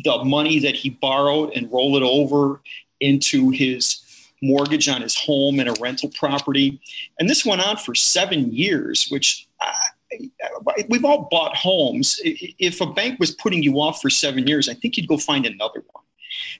the 0.03 0.23
money 0.23 0.59
that 0.59 0.75
he 0.75 0.89
borrowed 0.89 1.51
and 1.55 1.71
roll 1.71 1.97
it 1.97 2.03
over 2.03 2.61
into 2.99 3.49
his 3.49 4.03
mortgage 4.41 4.87
on 4.87 5.01
his 5.01 5.17
home 5.17 5.59
and 5.59 5.67
a 5.67 5.73
rental 5.81 6.09
property. 6.09 6.79
And 7.19 7.29
this 7.29 7.45
went 7.45 7.65
on 7.65 7.77
for 7.77 7.95
seven 7.95 8.53
years, 8.53 9.07
which 9.09 9.46
we've 10.89 11.05
all 11.05 11.27
bought 11.29 11.55
homes. 11.55 12.19
If 12.23 12.81
a 12.81 12.85
bank 12.85 13.19
was 13.19 13.31
putting 13.31 13.63
you 13.63 13.79
off 13.79 14.01
for 14.01 14.09
seven 14.09 14.47
years, 14.47 14.69
I 14.69 14.73
think 14.73 14.97
you'd 14.97 15.07
go 15.07 15.17
find 15.17 15.45
another 15.45 15.83
one. 15.91 16.03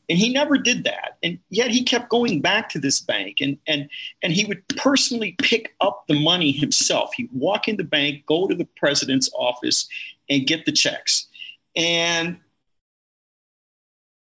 And 0.10 0.18
he 0.18 0.32
never 0.32 0.58
did 0.58 0.84
that. 0.86 1.18
And 1.24 1.39
yet 1.50 1.72
he 1.72 1.84
kept 1.84 2.10
going 2.10 2.42
back 2.42 2.70
to 2.70 2.80
this 2.80 3.00
bank 3.00 3.38
and, 3.42 3.58
and, 3.68 3.89
and 4.24 4.34
he 4.34 4.46
would 4.46 4.68
personally 4.70 5.36
pick 5.42 5.75
up 5.82 6.06
the 6.08 6.20
money 6.20 6.51
himself. 6.51 7.13
He'd 7.16 7.30
walk 7.34 7.68
in 7.68 7.77
the 7.77 7.84
bank, 7.84 8.25
go 8.25 8.48
to 8.48 8.56
the 8.56 8.68
president's 8.77 9.30
office, 9.38 9.88
and 10.30 10.48
get 10.48 10.66
the 10.66 10.72
checks. 10.72 11.27
And 11.75 12.39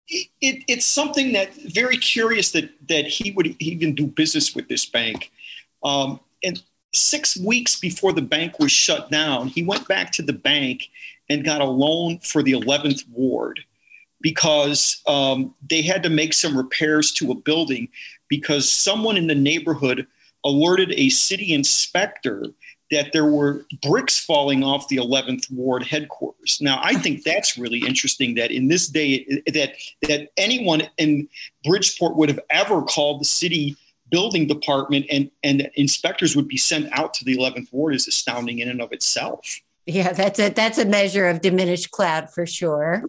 it, 0.09 0.29
it, 0.41 0.65
it's 0.69 0.87
something 0.87 1.33
that 1.33 1.55
very 1.55 1.97
curious 1.97 2.53
that, 2.53 2.71
that 2.89 3.07
he 3.07 3.33
would 3.33 3.57
even 3.61 3.95
do 3.95 4.07
business 4.07 4.55
with 4.55 4.69
this 4.69 4.87
bank. 4.87 5.31
Um, 5.83 6.21
and 6.43 6.63
six 6.95 7.37
weeks 7.37 7.79
before 7.79 8.13
the 8.13 8.23
bank 8.23 8.59
was 8.59 8.73
shut 8.73 9.11
down, 9.11 9.49
he 9.49 9.63
went 9.63 9.89
back 9.89 10.13
to 10.13 10.23
the 10.23 10.33
bank 10.33 10.89
and 11.29 11.45
got 11.45 11.61
a 11.61 11.65
loan 11.65 12.19
for 12.19 12.43
the 12.43 12.53
11th 12.53 13.05
ward 13.11 13.61
because 14.21 15.03
um, 15.07 15.55
they 15.69 15.83
had 15.83 16.03
to 16.03 16.11
make 16.11 16.33
some 16.33 16.57
repairs 16.57 17.13
to 17.13 17.31
a 17.31 17.35
building 17.35 17.89
because 18.29 18.71
someone 18.71 19.17
in 19.17 19.27
the 19.27 19.35
neighborhood 19.35 20.07
alerted 20.45 20.93
a 20.93 21.09
city 21.11 21.53
inspector 21.53 22.47
that 22.91 23.13
there 23.13 23.27
were 23.27 23.65
bricks 23.83 24.23
falling 24.23 24.63
off 24.63 24.89
the 24.89 24.97
11th 24.97 25.51
ward 25.51 25.83
headquarters. 25.83 26.59
Now 26.61 26.81
i 26.83 26.95
think 26.95 27.23
that's 27.23 27.59
really 27.59 27.81
interesting 27.81 28.35
that 28.35 28.51
in 28.51 28.69
this 28.69 28.89
day 28.89 29.25
that 29.47 29.75
that 30.03 30.31
anyone 30.37 30.83
in 30.99 31.29
bridgeport 31.65 32.17
would 32.17 32.29
have 32.29 32.41
ever 32.51 32.83
called 32.83 33.21
the 33.21 33.27
city 33.27 33.77
building 34.15 34.47
department 34.47 35.05
and 35.11 35.29
and 35.43 35.69
inspectors 35.75 36.37
would 36.37 36.47
be 36.47 36.57
sent 36.57 36.87
out 36.93 37.13
to 37.15 37.25
the 37.25 37.37
11th 37.37 37.73
ward 37.73 37.97
is 37.97 38.07
astounding 38.07 38.61
in 38.61 38.69
and 38.69 38.81
of 38.81 38.93
itself 38.93 39.61
yeah 39.87 40.13
that's 40.13 40.39
a 40.39 40.51
that's 40.51 40.79
a 40.79 40.85
measure 40.85 41.27
of 41.27 41.41
diminished 41.41 41.91
clout 41.91 42.33
for 42.33 42.47
sure 42.47 43.03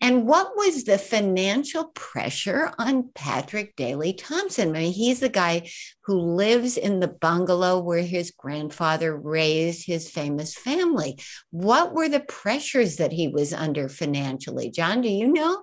and 0.00 0.26
what 0.26 0.56
was 0.56 0.84
the 0.84 0.98
financial 0.98 1.84
pressure 1.94 2.72
on 2.78 3.10
Patrick 3.14 3.76
Daley 3.76 4.12
Thompson? 4.12 4.70
I 4.70 4.80
mean, 4.80 4.92
he's 4.92 5.20
the 5.20 5.28
guy 5.28 5.70
who 6.04 6.18
lives 6.18 6.76
in 6.76 6.98
the 6.98 7.08
bungalow 7.08 7.78
where 7.78 8.02
his 8.02 8.32
grandfather 8.32 9.16
raised 9.16 9.86
his 9.86 10.10
famous 10.10 10.54
family. 10.54 11.20
What 11.50 11.94
were 11.94 12.08
the 12.08 12.20
pressures 12.20 12.96
that 12.96 13.12
he 13.12 13.28
was 13.28 13.52
under 13.52 13.88
financially? 13.88 14.70
John, 14.70 15.02
do 15.02 15.08
you 15.08 15.32
know? 15.32 15.62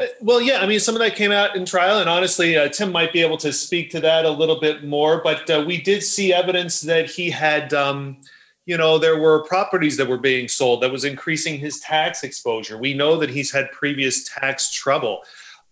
Uh, 0.00 0.06
well, 0.20 0.40
yeah, 0.40 0.60
I 0.60 0.66
mean, 0.66 0.80
some 0.80 0.94
of 0.94 1.00
that 1.00 1.16
came 1.16 1.32
out 1.32 1.56
in 1.56 1.64
trial, 1.64 1.98
and 1.98 2.08
honestly, 2.08 2.56
uh, 2.56 2.68
Tim 2.68 2.92
might 2.92 3.12
be 3.12 3.20
able 3.20 3.36
to 3.38 3.52
speak 3.52 3.90
to 3.90 4.00
that 4.00 4.24
a 4.24 4.30
little 4.30 4.60
bit 4.60 4.84
more. 4.84 5.20
But 5.22 5.48
uh, 5.50 5.64
we 5.66 5.80
did 5.80 6.02
see 6.02 6.32
evidence 6.32 6.80
that 6.82 7.06
he 7.10 7.30
had. 7.30 7.72
Um, 7.74 8.18
you 8.66 8.76
know, 8.76 8.98
there 8.98 9.18
were 9.18 9.44
properties 9.44 9.96
that 9.96 10.06
were 10.06 10.18
being 10.18 10.46
sold 10.46 10.82
that 10.82 10.92
was 10.92 11.06
increasing 11.06 11.58
his 11.58 11.80
tax 11.80 12.22
exposure. 12.22 12.76
We 12.76 12.92
know 12.92 13.16
that 13.16 13.30
he's 13.30 13.50
had 13.50 13.72
previous 13.72 14.24
tax 14.24 14.70
trouble. 14.70 15.22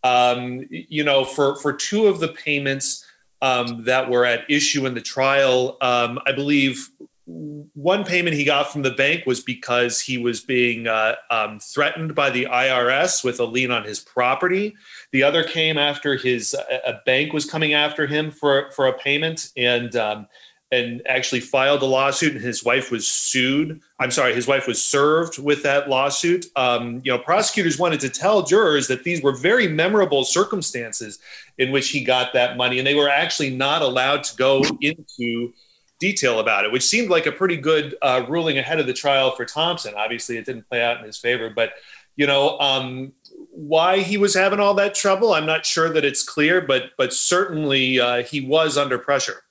Um, 0.03 0.65
you 0.71 1.05
know, 1.05 1.25
for 1.25 1.57
for 1.57 1.73
two 1.75 2.07
of 2.07 2.21
the 2.21 2.29
payments 2.29 3.05
um, 3.43 3.85
that 3.85 4.09
were 4.09 4.25
at 4.25 4.51
issue 4.51 4.87
in 4.87 4.95
the 4.95 5.03
trial, 5.03 5.77
um, 5.83 6.19
I 6.27 6.33
believe 6.33 6.89
one 7.27 8.05
payment 8.05 8.37
he 8.37 8.45
got 8.45 8.73
from 8.73 8.83
the 8.83 8.93
bank 8.93 9.27
was 9.27 9.41
because 9.41 10.01
he 10.01 10.17
was 10.17 10.41
being 10.41 10.87
uh, 10.87 11.17
um, 11.29 11.59
threatened 11.59 12.15
by 12.15 12.31
the 12.31 12.45
IRS 12.45 13.25
with 13.25 13.41
a 13.41 13.45
lien 13.45 13.73
on 13.73 13.83
his 13.83 13.99
property. 13.99 14.77
The 15.11 15.25
other 15.25 15.43
came 15.43 15.77
after 15.77 16.17
his 16.17 16.55
a 16.55 17.01
bank 17.05 17.33
was 17.33 17.45
coming 17.45 17.75
after 17.75 18.07
him 18.07 18.31
for 18.31 18.71
for 18.71 18.87
a 18.87 18.97
payment, 18.97 19.51
and 19.57 19.97
um, 19.97 20.29
and 20.73 21.03
actually 21.07 21.41
filed 21.41 21.83
a 21.83 21.87
lawsuit 21.87 22.33
and 22.33 22.41
his 22.41 22.65
wife 22.65 22.91
was 22.91 23.07
sued 23.07 23.81
i'm 24.01 24.11
sorry 24.11 24.35
his 24.35 24.49
wife 24.49 24.67
was 24.67 24.83
served 24.83 25.39
with 25.39 25.63
that 25.63 25.89
lawsuit 25.89 26.47
um, 26.57 27.01
you 27.05 27.13
know 27.13 27.19
prosecutors 27.19 27.79
wanted 27.79 28.01
to 28.01 28.09
tell 28.09 28.43
jurors 28.43 28.89
that 28.89 29.05
these 29.05 29.23
were 29.23 29.37
very 29.37 29.69
memorable 29.69 30.25
circumstances 30.25 31.21
in 31.59 31.71
which 31.71 31.91
he 31.91 32.03
got 32.03 32.33
that 32.33 32.57
money 32.57 32.79
and 32.79 32.87
they 32.87 32.97
were 32.97 33.09
actually 33.09 33.51
not 33.51 33.81
allowed 33.81 34.25
to 34.25 34.35
go 34.37 34.61
into 34.81 35.53
detail 35.99 36.41
about 36.41 36.65
it 36.65 36.73
which 36.73 36.85
seemed 36.85 37.09
like 37.09 37.27
a 37.27 37.33
pretty 37.33 37.57
good 37.57 37.97
uh, 38.03 38.25
ruling 38.29 38.59
ahead 38.59 38.79
of 38.79 38.87
the 38.87 38.93
trial 38.93 39.31
for 39.33 39.45
thompson 39.45 39.95
obviously 39.97 40.37
it 40.37 40.45
didn't 40.45 40.69
play 40.69 40.83
out 40.83 40.99
in 40.99 41.05
his 41.05 41.17
favor 41.17 41.51
but 41.51 41.71
you 42.17 42.27
know 42.27 42.59
um, 42.59 43.13
why 43.51 44.01
he 44.01 44.17
was 44.17 44.35
having 44.35 44.61
all 44.61 44.75
that 44.75 44.95
trouble 44.95 45.33
i'm 45.33 45.47
not 45.47 45.65
sure 45.65 45.93
that 45.93 46.05
it's 46.05 46.23
clear 46.23 46.61
but 46.61 46.91
but 46.99 47.13
certainly 47.13 47.99
uh, 48.01 48.23
he 48.23 48.41
was 48.41 48.77
under 48.77 48.99
pressure 48.99 49.43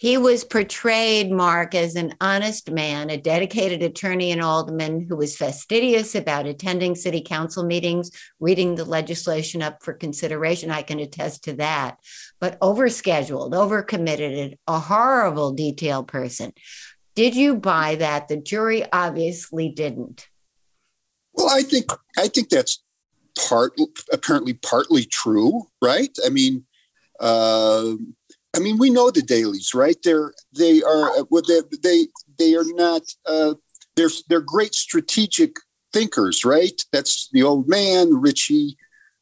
he 0.00 0.16
was 0.16 0.44
portrayed, 0.44 1.30
Mark, 1.30 1.74
as 1.74 1.94
an 1.94 2.14
honest 2.22 2.70
man, 2.70 3.10
a 3.10 3.18
dedicated 3.18 3.82
attorney 3.82 4.32
and 4.32 4.40
alderman 4.40 5.04
who 5.06 5.14
was 5.14 5.36
fastidious 5.36 6.14
about 6.14 6.46
attending 6.46 6.94
city 6.94 7.20
council 7.20 7.64
meetings, 7.64 8.10
reading 8.40 8.76
the 8.76 8.86
legislation 8.86 9.60
up 9.60 9.82
for 9.82 9.92
consideration. 9.92 10.70
I 10.70 10.80
can 10.80 11.00
attest 11.00 11.44
to 11.44 11.52
that. 11.56 11.98
But 12.40 12.58
overscheduled, 12.60 13.52
overcommitted, 13.52 14.56
a 14.66 14.78
horrible 14.78 15.52
detail 15.52 16.02
person. 16.02 16.52
Did 17.14 17.36
you 17.36 17.56
buy 17.56 17.96
that? 17.96 18.28
The 18.28 18.38
jury 18.38 18.84
obviously 18.92 19.68
didn't. 19.68 20.26
Well, 21.34 21.50
I 21.50 21.62
think 21.62 21.90
I 22.18 22.28
think 22.28 22.48
that's 22.48 22.82
part 23.48 23.72
apparently 24.12 24.54
partly 24.54 25.04
true, 25.04 25.64
right? 25.82 26.16
I 26.24 26.28
mean, 26.28 26.64
uh, 27.20 27.94
I 28.54 28.58
mean, 28.58 28.78
we 28.78 28.90
know 28.90 29.10
the 29.10 29.22
Daleys, 29.22 29.74
right? 29.74 29.96
They're 30.02 30.32
they 30.56 30.82
are 30.82 31.10
uh, 31.10 31.24
well, 31.30 31.42
they 31.46 31.60
they 31.82 32.06
they 32.38 32.54
are 32.54 32.64
not 32.74 33.02
uh, 33.26 33.54
they're 33.96 34.10
they're 34.28 34.40
great 34.40 34.74
strategic 34.74 35.56
thinkers, 35.92 36.44
right? 36.44 36.82
That's 36.92 37.28
the 37.32 37.42
old 37.42 37.68
man, 37.68 38.20
Richie. 38.20 38.76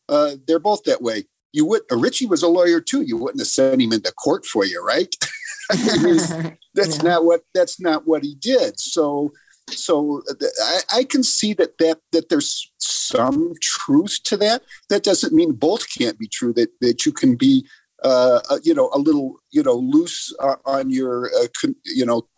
Uh, 0.08 0.36
they're 0.46 0.58
both 0.58 0.84
that 0.84 1.02
way. 1.02 1.24
You 1.52 1.66
would 1.66 1.82
uh, 1.90 1.96
Richie 1.96 2.26
was 2.26 2.42
a 2.42 2.48
lawyer 2.48 2.80
too. 2.80 3.02
You 3.02 3.16
wouldn't 3.16 3.40
have 3.40 3.48
sent 3.48 3.80
him 3.80 3.92
into 3.92 4.12
court 4.12 4.46
for 4.46 4.64
you, 4.64 4.84
right? 4.84 5.14
that's 5.70 6.96
yeah. 6.96 7.02
not 7.02 7.24
what 7.24 7.42
that's 7.54 7.80
not 7.80 8.06
what 8.06 8.22
he 8.22 8.34
did. 8.34 8.78
So 8.80 9.32
so 9.68 10.22
uh, 10.30 10.46
I, 10.62 10.80
I, 11.00 11.04
can 11.04 11.22
see 11.22 11.52
that 11.54 11.76
that 11.78 11.98
that 12.12 12.30
there's 12.30 12.72
some 12.78 13.52
truth 13.60 14.20
to 14.24 14.36
that. 14.38 14.62
That 14.88 15.02
doesn't 15.02 15.34
mean 15.34 15.52
both 15.52 15.84
can't 15.94 16.18
be 16.18 16.26
true. 16.26 16.54
That 16.54 16.70
that 16.80 17.04
you 17.04 17.12
can 17.12 17.36
be 17.36 17.66
uh, 18.04 18.40
uh, 18.48 18.58
you 18.62 18.74
know, 18.74 18.90
a 18.94 18.98
little, 18.98 19.36
you 19.50 19.62
know, 19.62 19.74
loose 19.74 20.32
uh, 20.40 20.56
on 20.64 20.88
your, 20.88 21.30
uh, 21.34 21.48
con- 21.60 21.74
you 21.84 22.06
know, 22.06 22.28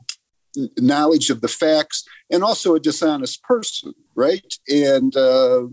knowledge 0.79 1.29
of 1.29 1.43
the 1.43 1.49
facts, 1.49 2.05
and 2.31 2.43
also 2.43 2.75
a 2.75 2.81
dishonest 2.81 3.43
person, 3.43 3.93
right? 4.15 4.55
And 4.69 5.15
uh, 5.15 5.65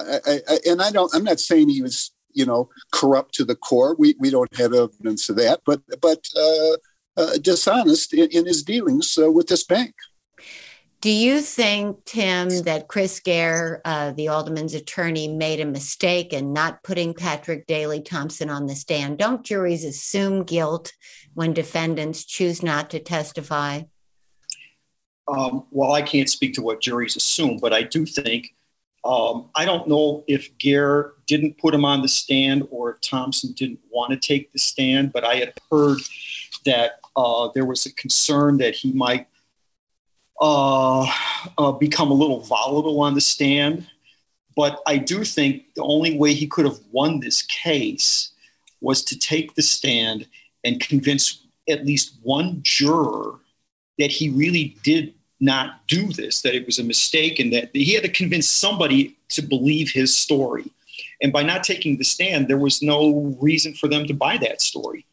I, 0.00 0.40
I, 0.48 0.58
and 0.66 0.80
I 0.80 0.90
don't, 0.90 1.12
I'm 1.12 1.24
not 1.24 1.40
saying 1.40 1.68
he 1.68 1.82
was, 1.82 2.12
you 2.36 2.46
know, 2.46 2.68
corrupt 2.92 3.34
to 3.34 3.44
the 3.44 3.56
core. 3.56 3.96
We 3.98 4.14
we 4.20 4.30
don't 4.30 4.54
have 4.56 4.74
evidence 4.74 5.28
of 5.28 5.36
that, 5.36 5.62
but 5.64 5.80
but 6.00 6.28
uh, 6.36 6.76
uh, 7.16 7.38
dishonest 7.38 8.12
in, 8.12 8.28
in, 8.30 8.46
his 8.46 8.62
dealings 8.62 9.18
uh, 9.18 9.32
with 9.32 9.48
this 9.48 9.64
bank. 9.64 9.94
Do 11.00 11.10
you 11.10 11.40
think, 11.40 12.04
Tim, 12.04 12.48
that 12.62 12.88
Chris 12.88 13.20
Gair, 13.20 13.80
uh, 13.84 14.12
the 14.12 14.28
alderman's 14.28 14.74
attorney, 14.74 15.28
made 15.28 15.60
a 15.60 15.66
mistake 15.66 16.32
in 16.32 16.52
not 16.52 16.82
putting 16.82 17.14
Patrick 17.14 17.66
Daley 17.66 18.00
Thompson 18.00 18.50
on 18.50 18.66
the 18.66 18.74
stand? 18.74 19.18
Don't 19.18 19.44
juries 19.44 19.84
assume 19.84 20.42
guilt 20.42 20.92
when 21.34 21.52
defendants 21.52 22.24
choose 22.24 22.62
not 22.62 22.90
to 22.90 22.98
testify? 22.98 23.82
Um, 25.28 25.66
well, 25.70 25.92
I 25.92 26.02
can't 26.02 26.30
speak 26.30 26.54
to 26.54 26.62
what 26.62 26.80
juries 26.80 27.16
assume, 27.16 27.58
but 27.58 27.72
I 27.72 27.82
do 27.82 28.06
think 28.06 28.54
um, 29.06 29.50
I 29.54 29.64
don't 29.64 29.86
know 29.86 30.24
if 30.26 30.56
Gair 30.58 31.12
didn't 31.26 31.58
put 31.58 31.74
him 31.74 31.84
on 31.84 32.02
the 32.02 32.08
stand 32.08 32.66
or 32.70 32.90
if 32.90 33.00
Thompson 33.00 33.52
didn't 33.52 33.78
want 33.90 34.10
to 34.10 34.16
take 34.16 34.52
the 34.52 34.58
stand, 34.58 35.12
but 35.12 35.24
I 35.24 35.36
had 35.36 35.52
heard 35.70 35.98
that 36.64 37.00
uh, 37.16 37.48
there 37.54 37.64
was 37.64 37.86
a 37.86 37.94
concern 37.94 38.58
that 38.58 38.74
he 38.74 38.92
might 38.92 39.28
uh, 40.40 41.06
uh, 41.56 41.72
become 41.72 42.10
a 42.10 42.14
little 42.14 42.40
volatile 42.40 43.00
on 43.00 43.14
the 43.14 43.20
stand. 43.20 43.86
But 44.56 44.80
I 44.86 44.98
do 44.98 45.22
think 45.22 45.74
the 45.74 45.84
only 45.84 46.18
way 46.18 46.34
he 46.34 46.48
could 46.48 46.64
have 46.64 46.80
won 46.90 47.20
this 47.20 47.42
case 47.42 48.32
was 48.80 49.04
to 49.04 49.18
take 49.18 49.54
the 49.54 49.62
stand 49.62 50.26
and 50.64 50.80
convince 50.80 51.46
at 51.68 51.86
least 51.86 52.16
one 52.22 52.60
juror 52.62 53.38
that 53.98 54.10
he 54.10 54.30
really 54.30 54.76
did 54.82 55.14
not 55.40 55.86
do 55.86 56.12
this, 56.12 56.42
that 56.42 56.54
it 56.54 56.66
was 56.66 56.78
a 56.78 56.84
mistake, 56.84 57.38
and 57.38 57.52
that 57.52 57.70
he 57.72 57.94
had 57.94 58.04
to 58.04 58.08
convince 58.08 58.48
somebody 58.48 59.16
to 59.30 59.42
believe 59.42 59.90
his 59.90 60.16
story. 60.16 60.70
And 61.20 61.32
by 61.32 61.42
not 61.42 61.64
taking 61.64 61.96
the 61.96 62.04
stand, 62.04 62.48
there 62.48 62.58
was 62.58 62.82
no 62.82 63.36
reason 63.40 63.74
for 63.74 63.88
them 63.88 64.06
to 64.06 64.14
buy 64.14 64.36
that 64.38 64.62
story. 64.62 65.06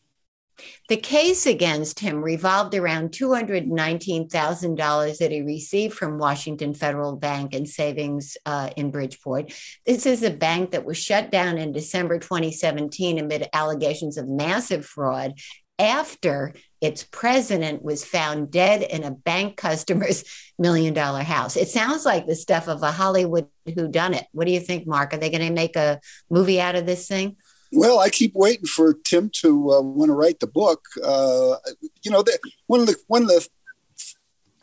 The 0.90 0.98
case 0.98 1.46
against 1.46 2.02
him 2.02 2.22
revolved 2.22 2.76
around 2.76 3.12
$219,000 3.12 5.18
that 5.18 5.32
he 5.32 5.42
received 5.42 5.94
from 5.94 6.20
Washington 6.20 6.74
Federal 6.74 7.16
Bank 7.16 7.54
and 7.54 7.66
Savings 7.68 8.36
uh, 8.46 8.70
in 8.76 8.92
Bridgeport. 8.92 9.54
This 9.86 10.06
is 10.06 10.24
a 10.24 10.30
bank 10.30 10.72
that 10.72 10.84
was 10.84 10.98
shut 10.98 11.32
down 11.32 11.58
in 11.58 11.72
December 11.72 12.20
2017 12.20 13.18
amid 13.18 13.48
allegations 13.54 14.18
of 14.18 14.28
massive 14.28 14.86
fraud 14.86 15.36
after 15.80 16.54
its 16.82 17.04
president 17.04 17.82
was 17.82 18.06
found 18.06 18.52
dead 18.52 18.82
in 18.84 19.04
a 19.04 19.12
bank 19.12 19.58
customer's 19.58 20.24
million 20.60 20.94
dollar 20.94 21.24
house. 21.24 21.56
It 21.56 21.70
sounds 21.70 22.06
like 22.06 22.28
the 22.28 22.36
stuff 22.36 22.68
of 22.68 22.84
a 22.84 22.92
Hollywood 22.92 23.48
whodunit. 23.68 24.26
What 24.32 24.46
do 24.46 24.54
you 24.54 24.60
think, 24.60 24.86
Mark? 24.86 25.14
Are 25.14 25.18
they 25.18 25.30
going 25.30 25.48
to 25.48 25.54
make 25.54 25.76
a 25.76 26.00
movie 26.30 26.62
out 26.62 26.76
of 26.76 26.86
this 26.86 27.08
thing? 27.08 27.38
Well, 27.72 28.00
I 28.00 28.10
keep 28.10 28.34
waiting 28.36 28.68
for 28.68 28.94
Tim 28.94 29.32
to 29.42 29.74
uh, 29.74 29.82
want 29.82 30.10
to 30.10 30.14
write 30.14 30.40
the 30.40 30.48
book. 30.48 30.86
Uh, 31.04 31.56
you 32.04 32.12
know, 32.12 32.22
the, 32.22 32.38
one 32.68 32.82
of 32.82 32.88
the 32.88 32.96
one 33.08 33.24
of 33.24 33.30
the 33.30 33.48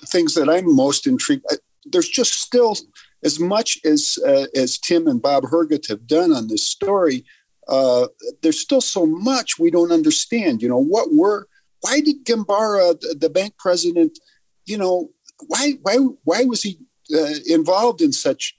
things 0.07 0.35
that 0.35 0.49
I'm 0.49 0.75
most 0.75 1.07
intrigued. 1.07 1.45
Uh, 1.51 1.57
there's 1.87 2.09
just 2.09 2.35
still 2.35 2.77
as 3.25 3.41
much 3.41 3.79
as 3.85 4.19
uh, 4.27 4.47
as 4.55 4.79
Tim 4.79 5.09
and 5.09 5.21
Bob 5.21 5.45
Herguth 5.45 5.89
have 5.89 6.07
done 6.07 6.33
on 6.33 6.47
this 6.47 6.67
story. 6.67 7.25
Uh, 7.71 8.09
there's 8.43 8.61
still 8.61 8.81
so 8.81 9.07
much 9.07 9.59
we 9.59 9.71
don't 9.71 9.93
understand. 9.93 10.61
You 10.61 10.69
know, 10.69 10.83
what 10.83 11.09
were 11.13 11.47
why 11.83 12.01
did 12.01 12.27
Gembara, 12.27 13.01
the, 13.19 13.31
bank 13.31 13.55
president, 13.59 14.19
you 14.67 14.77
know, 14.77 15.11
why 15.47 15.79
why 15.83 15.97
why 16.25 16.45
was 16.45 16.63
he 16.63 16.79
uh, 17.15 17.35
involved 17.47 18.03
in 18.03 18.13
such 18.13 18.57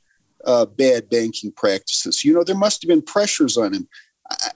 bad 0.78 1.10
banking 1.10 1.52
practices? 1.52 2.26
You 2.26 2.34
know, 2.34 2.44
there 2.44 2.56
must 2.56 2.82
have 2.82 2.90
been 2.90 3.04
pressures 3.04 3.58
on 3.58 3.74
him 3.74 3.88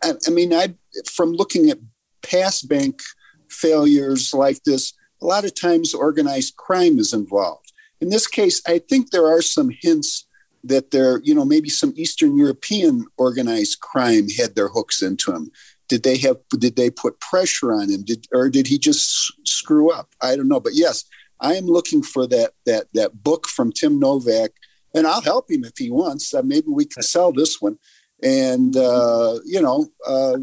I, 0.03 0.13
I 0.27 0.29
mean, 0.29 0.53
I 0.53 0.74
from 1.05 1.31
looking 1.31 1.69
at 1.69 1.79
past 2.21 2.67
bank 2.69 3.01
failures 3.50 4.33
like 4.33 4.63
this, 4.63 4.93
a 5.21 5.25
lot 5.25 5.45
of 5.45 5.55
times 5.55 5.93
organized 5.93 6.57
crime 6.57 7.00
is 7.00 7.13
involved. 7.13 7.71
In 8.01 8.09
this 8.09 8.27
case, 8.27 8.62
I 8.67 8.79
think 8.79 9.09
there 9.09 9.27
are 9.27 9.41
some 9.41 9.71
hints 9.81 10.27
that 10.67 10.91
there, 10.91 11.22
you 11.24 11.34
know, 11.34 11.45
maybe 11.45 11.69
some 11.69 11.93
Eastern 11.95 12.38
European 12.38 13.05
organized 13.17 13.79
crime 13.79 14.29
had 14.29 14.55
their 14.55 14.69
hooks 14.69 15.01
into 15.01 15.31
him. 15.31 15.51
Did 15.88 16.03
they 16.03 16.17
have? 16.17 16.38
Did 16.57 16.75
they 16.75 16.89
put 16.89 17.19
pressure 17.19 17.72
on 17.72 17.89
him? 17.89 18.03
Did 18.03 18.27
or 18.34 18.50
did 18.50 18.67
he 18.67 18.79
just 18.79 19.31
screw 19.48 19.91
up? 19.91 20.10
I 20.22 20.36
don't 20.36 20.48
know. 20.48 20.60
But 20.60 20.74
yes, 20.74 21.05
I 21.39 21.53
am 21.53 21.65
looking 21.65 22.01
for 22.01 22.25
that 22.27 22.53
that 22.66 22.87
that 22.94 23.24
book 23.24 23.48
from 23.48 23.72
Tim 23.72 24.00
Novak, 24.00 24.51
and 24.96 25.05
I'll 25.05 25.22
help 25.22 25.51
him 25.51 25.63
if 25.63 25.77
he 25.77 25.92
wants. 25.92 26.33
Uh, 26.33 26.42
maybe 26.42 26.68
we 26.70 26.85
can 26.85 27.03
sell 27.03 27.31
this 27.31 27.61
one 27.61 27.77
and 28.24 28.75
uh, 28.75 29.40
you 29.46 29.61
know 29.61 29.87
uh, 30.07 30.37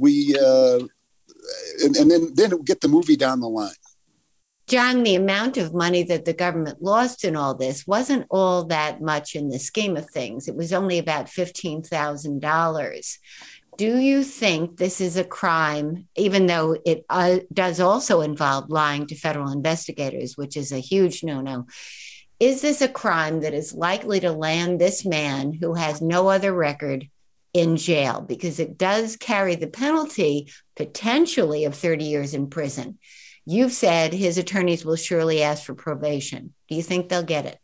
we 0.00 0.36
uh, 0.38 0.78
and, 1.84 1.96
and, 1.96 2.10
then 2.10 2.30
then 2.34 2.62
get 2.62 2.80
the 2.80 2.88
movie 2.88 3.16
down 3.16 3.40
the 3.40 3.48
line. 3.48 3.70
John, 4.68 5.02
the 5.02 5.14
amount 5.14 5.56
of 5.56 5.74
money 5.74 6.02
that 6.04 6.24
the 6.24 6.34
government 6.34 6.82
lost 6.82 7.24
in 7.24 7.36
all 7.36 7.54
this 7.54 7.86
wasn't 7.86 8.26
all 8.30 8.64
that 8.64 9.00
much 9.00 9.34
in 9.34 9.48
the 9.48 9.58
scheme 9.58 9.96
of 9.96 10.10
things. 10.10 10.46
It 10.46 10.56
was 10.56 10.72
only 10.72 10.98
about 10.98 11.28
fifteen 11.28 11.82
thousand 11.82 12.40
dollars. 12.40 13.18
Do 13.78 13.98
you 13.98 14.24
think 14.24 14.76
this 14.76 15.00
is 15.00 15.16
a 15.16 15.24
crime, 15.24 16.08
even 16.16 16.46
though 16.46 16.76
it 16.84 17.06
uh, 17.08 17.38
does 17.52 17.80
also 17.80 18.20
involve 18.20 18.70
lying 18.70 19.06
to 19.06 19.14
federal 19.14 19.52
investigators, 19.52 20.36
which 20.36 20.56
is 20.56 20.72
a 20.72 20.78
huge 20.78 21.24
no 21.24 21.40
no? 21.40 21.66
is 22.40 22.60
this 22.60 22.80
a 22.80 22.88
crime 22.88 23.40
that 23.40 23.54
is 23.54 23.74
likely 23.74 24.20
to 24.20 24.30
land 24.30 24.80
this 24.80 25.04
man 25.04 25.52
who 25.52 25.74
has 25.74 26.00
no 26.00 26.28
other 26.28 26.52
record 26.52 27.08
in 27.52 27.76
jail? 27.76 28.20
Because 28.20 28.60
it 28.60 28.78
does 28.78 29.16
carry 29.16 29.56
the 29.56 29.66
penalty 29.66 30.52
potentially 30.76 31.64
of 31.64 31.74
30 31.74 32.04
years 32.04 32.34
in 32.34 32.48
prison. 32.48 32.98
You've 33.50 33.72
said 33.72 34.12
his 34.12 34.36
attorneys 34.36 34.84
will 34.84 34.96
surely 34.96 35.42
ask 35.42 35.64
for 35.64 35.74
probation. 35.74 36.52
Do 36.68 36.74
you 36.74 36.82
think 36.82 37.08
they'll 37.08 37.22
get 37.22 37.46
it? 37.46 37.58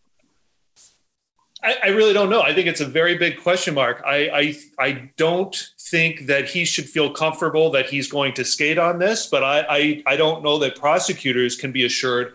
I, 1.63 1.77
I 1.85 1.89
really 1.89 2.15
don't 2.15 2.31
know. 2.31 2.41
I 2.41 2.55
think 2.55 2.69
it's 2.69 2.81
a 2.81 2.87
very 2.87 3.19
big 3.19 3.43
question 3.43 3.75
mark. 3.75 4.03
I, 4.03 4.31
I 4.79 4.83
I 4.83 5.11
don't 5.19 5.55
think 5.79 6.25
that 6.25 6.49
he 6.49 6.65
should 6.65 6.89
feel 6.89 7.13
comfortable 7.13 7.71
that 7.73 7.91
he's 7.91 8.11
going 8.11 8.33
to 8.33 8.47
skate 8.47 8.79
on 8.79 8.99
this, 8.99 9.27
but 9.27 9.45
I, 9.45 9.67
I, 9.69 10.03
I 10.07 10.17
don't 10.17 10.43
know 10.43 10.59
that 10.61 10.77
prosecutors 10.77 11.55
can 11.55 11.71
be 11.71 11.85
assured 11.85 12.33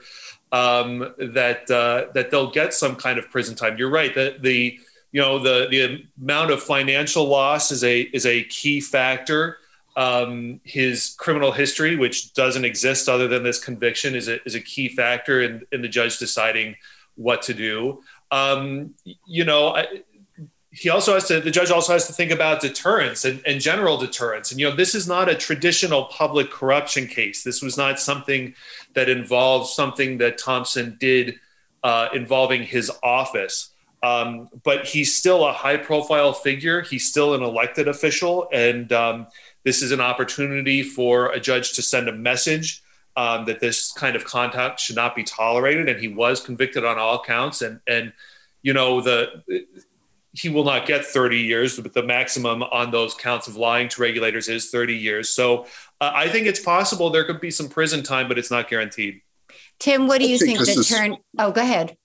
um, 0.52 1.16
that 1.18 1.72
uh, 1.72 2.12
that 2.14 2.30
they'll 2.30 2.52
get 2.52 2.76
some 2.76 2.96
kind 2.96 3.18
of 3.18 3.32
prison 3.32 3.56
time. 3.56 3.78
You're 3.78 3.90
right. 3.90 4.14
that 4.14 4.44
the 4.44 4.80
you 5.12 5.22
know 5.22 5.40
the 5.40 5.68
the 5.72 6.06
amount 6.22 6.52
of 6.52 6.62
financial 6.62 7.26
loss 7.26 7.72
is 7.72 7.84
a 7.84 8.02
is 8.02 8.28
a 8.28 8.44
key 8.44 8.80
factor. 8.80 9.58
Um, 10.00 10.62
his 10.64 11.14
criminal 11.18 11.52
history, 11.52 11.98
which 11.98 12.34
doesn't 12.34 12.64
exist 12.64 13.10
other 13.10 13.28
than 13.28 13.44
this 13.44 13.64
conviction, 13.64 14.16
is 14.16 14.30
a 14.30 14.42
is 14.46 14.56
a 14.56 14.62
key 14.62 14.88
factor 14.88 15.42
in 15.42 15.64
in 15.74 15.82
the 15.82 15.90
judge 15.90 16.18
deciding 16.18 16.76
what 17.16 17.42
to 17.44 17.54
do. 17.54 18.02
Um, 18.32 18.96
you 19.26 19.44
know, 19.44 19.76
I, 19.76 19.88
he 20.72 20.90
also 20.90 21.16
has 21.16 21.28
to 21.28 21.42
the 21.42 21.52
judge 21.52 21.70
also 21.70 21.92
has 21.92 22.08
to 22.08 22.14
think 22.14 22.32
about 22.32 22.62
deterrence 22.62 23.26
and, 23.26 23.42
and, 23.46 23.60
general 23.60 23.98
deterrence. 23.98 24.52
And 24.52 24.60
you 24.60 24.70
know 24.70 24.76
this 24.76 24.96
is 24.96 25.08
not 25.08 25.28
a 25.28 25.36
traditional 25.36 26.06
public 26.06 26.50
corruption 26.50 27.08
case. 27.08 27.44
This 27.44 27.62
was 27.62 27.76
not 27.78 28.00
something 28.00 28.54
that 28.94 29.10
involves 29.10 29.74
something 29.74 30.20
that 30.20 30.38
thompson 30.38 30.96
did 30.98 31.40
uh, 31.84 32.08
involving 32.14 32.64
his 32.64 32.92
office. 33.04 33.72
Um, 34.02 34.48
but 34.64 34.86
he's 34.86 35.14
still 35.14 35.46
a 35.46 35.52
high 35.52 35.78
profile 35.78 36.32
figure. 36.32 36.82
He's 36.82 37.08
still 37.08 37.34
an 37.34 37.44
elected 37.44 37.88
official. 37.88 38.48
And 38.54 38.94
um, 38.94 39.28
this 39.64 39.82
is 39.82 39.92
an 39.92 40.02
opportunity 40.02 40.84
for 40.84 41.32
a 41.32 41.40
judge 41.40 41.74
to 41.74 41.82
send 41.82 42.08
a 42.08 42.14
message 42.14 42.82
um, 43.16 43.46
that 43.46 43.60
this 43.60 43.92
kind 43.92 44.16
of 44.16 44.24
conduct 44.24 44.80
should 44.80 44.96
not 44.96 45.16
be 45.16 45.24
tolerated 45.24 45.90
and 45.90 46.00
he 46.00 46.08
was 46.08 46.42
convicted 46.42 46.86
on 46.86 46.98
all 46.98 47.22
counts 47.22 47.62
and 47.62 47.80
and 47.88 48.14
you 48.62 48.74
know 48.74 49.02
the 49.02 49.44
he 50.34 50.50
will 50.50 50.64
not 50.64 50.86
get 50.86 51.06
30 51.06 51.40
years, 51.40 51.80
but 51.80 51.94
the 51.94 52.04
maximum 52.04 52.62
on 52.64 52.92
those 52.92 53.14
counts 53.14 53.48
of 53.48 53.56
lying 53.56 53.90
to 53.90 54.02
regulators 54.02 54.48
is 54.48 54.70
30 54.70 54.96
years. 54.96 55.30
So 55.30 55.66
uh, 56.00 56.12
I 56.14 56.30
think 56.30 56.46
it's 56.46 56.60
possible 56.60 57.10
there 57.10 57.24
could 57.24 57.42
be 57.42 57.52
some 57.52 57.68
prison 57.68 58.04
time, 58.04 58.28
but 58.28 58.38
it's 58.38 58.52
not 58.52 58.70
guaranteed. 58.70 59.22
Tim, 59.80 60.08
what 60.08 60.20
do 60.20 60.30
you 60.30 60.38
think, 60.38 60.60
think 60.60 60.76
the 60.76 60.82
is, 60.82 60.90
turn? 60.90 61.18
Oh, 61.38 61.52
go 61.52 61.62
ahead. 61.62 61.98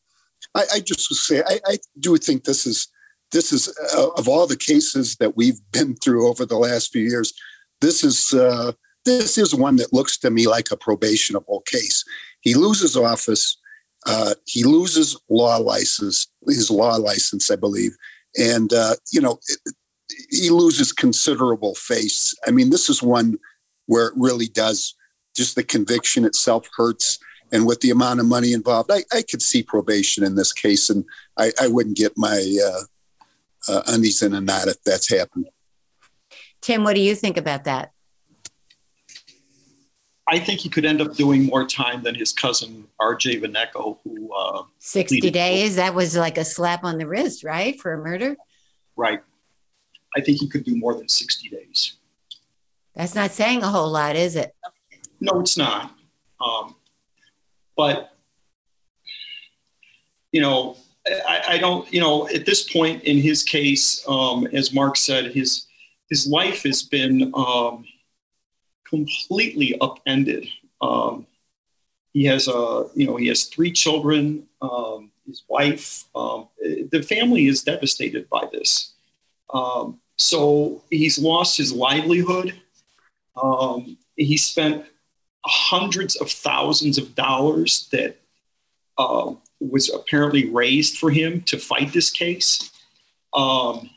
I, 0.55 0.65
I 0.75 0.81
just 0.81 1.13
say 1.15 1.43
I, 1.47 1.59
I, 1.67 1.77
do 1.99 2.17
think 2.17 2.45
this 2.45 2.67
is 2.67 2.89
this 3.35 3.53
is 3.53 3.69
uh, 3.95 4.09
of 4.17 4.27
all 4.27 4.47
the 4.47 4.57
cases 4.57 5.17
that 5.17 5.37
we've 5.37 5.61
been 5.73 5.95
through 5.97 6.27
over 6.27 6.47
the 6.47 6.57
last 6.57 6.91
few 6.91 7.03
years, 7.03 7.35
this 7.83 8.03
is 8.03 8.33
uh, 8.33 8.73
this 9.05 9.37
is 9.37 9.55
one 9.55 9.77
that 9.77 9.93
looks 9.93 10.17
to 10.19 10.31
me 10.31 10.47
like 10.47 10.71
a 10.71 10.77
probationable 10.77 11.61
case. 11.67 12.03
He 12.41 12.55
loses 12.55 12.97
office. 12.97 13.59
Uh, 14.07 14.35
he 14.47 14.65
loses 14.65 15.19
law 15.31 15.57
license, 15.57 16.27
his 16.47 16.71
law 16.71 16.97
license, 16.97 17.51
I 17.51 17.57
believe 17.57 17.97
and 18.37 18.73
uh, 18.73 18.95
you 19.13 19.21
know 19.21 19.39
he 20.31 20.51
loses 20.51 20.93
considerable 20.93 21.75
face. 21.75 22.35
I 22.47 22.51
mean, 22.51 22.71
this 22.71 22.89
is 22.89 23.03
one 23.03 23.39
where 23.87 24.09
it 24.09 24.15
really 24.17 24.47
does 24.47 24.95
just 25.37 25.57
the 25.57 25.65
conviction 25.65 26.25
itself 26.25 26.69
hurts, 26.77 27.19
and 27.53 27.67
with 27.67 27.81
the 27.81 27.91
amount 27.91 28.21
of 28.21 28.27
money 28.27 28.53
involved, 28.53 28.91
I, 28.93 29.05
I 29.13 29.23
could 29.23 29.43
see 29.43 29.63
probation 29.63 30.25
in 30.25 30.37
this 30.37 30.53
case, 30.53 30.91
and 30.91 31.05
I, 31.39 31.53
I 31.61 31.69
wouldn't 31.69 31.97
get 31.97 32.13
my 32.17 32.57
uh, 32.65 32.83
uh, 33.69 33.83
undies 33.87 34.23
in 34.23 34.35
a 34.35 34.41
knot 34.41 34.69
if 34.69 34.83
that's 34.85 35.11
happened. 35.11 35.49
Tim, 36.61 36.85
what 36.85 36.95
do 36.95 37.01
you 37.01 37.15
think 37.15 37.37
about 37.37 37.65
that? 37.65 37.91
I 40.27 40.35
I 40.35 40.39
think 40.39 40.61
he 40.61 40.69
could 40.69 40.85
end 40.85 41.01
up 41.01 41.15
doing 41.15 41.45
more 41.45 41.67
time 41.67 42.03
than 42.03 42.15
his 42.15 42.33
cousin 42.33 42.87
R.J. 42.99 43.41
Vanecko, 43.41 43.99
who 44.03 44.35
uh, 44.35 44.63
60 44.79 45.31
days. 45.31 45.77
That 45.77 45.95
was 45.95 46.17
like 46.17 46.39
a 46.39 46.45
slap 46.45 46.83
on 46.83 46.99
the 46.99 47.07
wrist, 47.07 47.45
right, 47.45 47.79
for 47.81 47.93
a 47.93 47.99
murder? 47.99 48.37
Right. 48.97 49.21
I 50.17 50.21
think 50.21 50.41
he 50.41 50.49
could 50.49 50.65
do 50.65 50.77
more 50.77 50.95
than 50.95 51.09
60 51.09 51.49
days. 51.51 51.95
That's 52.95 53.15
not 53.15 53.33
saying 53.33 53.63
a 53.63 53.69
whole 53.69 53.91
lot, 53.91 54.17
is 54.17 54.37
it? 54.37 54.55
No, 55.21 55.41
it's 55.41 55.57
not. 55.57 55.95
Um, 56.41 56.77
but 57.77 58.11
you 60.33 60.41
know, 60.41 60.77
I, 61.07 61.43
I, 61.49 61.59
don't. 61.59 61.91
You 61.93 62.01
know, 62.01 62.29
at 62.29 62.47
this 62.47 62.71
point 62.71 63.03
in 63.05 63.19
his 63.19 63.43
case, 63.43 64.03
um, 64.09 64.47
as 64.53 64.73
Mark 64.73 64.97
said, 64.97 65.33
his 65.33 65.67
his 66.09 66.27
life 66.27 66.63
has 66.63 66.83
been 66.83 67.33
um, 67.35 67.85
completely 68.89 69.77
upended. 69.81 70.49
Um, 70.81 71.27
he 72.13 72.25
has 72.25 72.49
a, 72.49 72.87
you 72.95 73.07
know, 73.07 73.17
he 73.17 73.27
has 73.29 73.45
three 73.45 73.73
children. 73.73 74.47
Um, 74.63 75.11
his 75.27 75.43
wife, 75.49 76.05
um, 76.15 76.49
the 76.61 77.03
family 77.03 77.47
is 77.47 77.65
devastated 77.65 78.29
by 78.29 78.47
this. 78.53 78.93
Um, 79.53 80.01
so 80.17 80.83
he's 80.91 81.19
lost 81.19 81.57
his 81.57 81.73
livelihood. 81.73 82.61
He 84.17 84.37
spent 84.37 84.85
hundreds 85.45 86.17
of 86.17 86.31
thousands 86.31 86.99
of 86.99 87.15
dollars 87.15 87.89
that 87.93 88.17
uh, 88.97 89.33
was 89.71 89.93
apparently 89.93 90.51
raised 90.51 90.99
for 90.99 91.11
him 91.11 91.43
to 91.43 91.59
fight 91.59 91.93
this 91.93 92.11
case. 92.11 92.71
Um, 93.33 93.91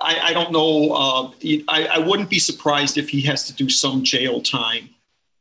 I, 0.00 0.20
I, 0.24 0.32
don't 0.32 0.52
know. 0.52 0.92
Uh, 0.92 1.30
I, 1.68 1.86
I, 1.86 1.98
wouldn't 1.98 2.28
be 2.28 2.38
surprised 2.38 2.98
if 2.98 3.08
he 3.08 3.22
has 3.22 3.46
to 3.46 3.52
do 3.52 3.68
some 3.68 4.04
jail 4.04 4.42
time, 4.42 4.90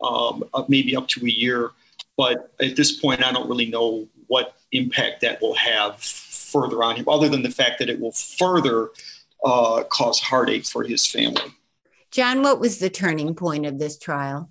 um, 0.01 0.43
maybe 0.67 0.95
up 0.95 1.08
to 1.10 1.25
a 1.25 1.29
year. 1.29 1.71
But 2.17 2.51
at 2.62 2.75
this 2.75 2.93
point, 2.99 3.23
I 3.23 3.32
don't 3.32 3.49
really 3.49 3.69
know 3.69 4.08
what 4.27 4.55
impact 4.71 5.21
that 5.21 5.41
will 5.41 5.55
have 5.55 6.01
further 6.01 6.84
on 6.84 6.95
him, 6.95 7.08
other 7.08 7.29
than 7.29 7.43
the 7.43 7.51
fact 7.51 7.79
that 7.79 7.89
it 7.89 7.99
will 7.99 8.13
further 8.13 8.89
uh, 9.43 9.84
cause 9.89 10.19
heartache 10.19 10.65
for 10.65 10.84
his 10.84 11.05
family. 11.05 11.53
John, 12.12 12.41
what 12.41 12.60
was 12.60 12.79
the 12.79 12.89
turning 12.89 13.36
point 13.36 13.65
of 13.65 13.77
this 13.77 13.97
trial? 13.97 14.49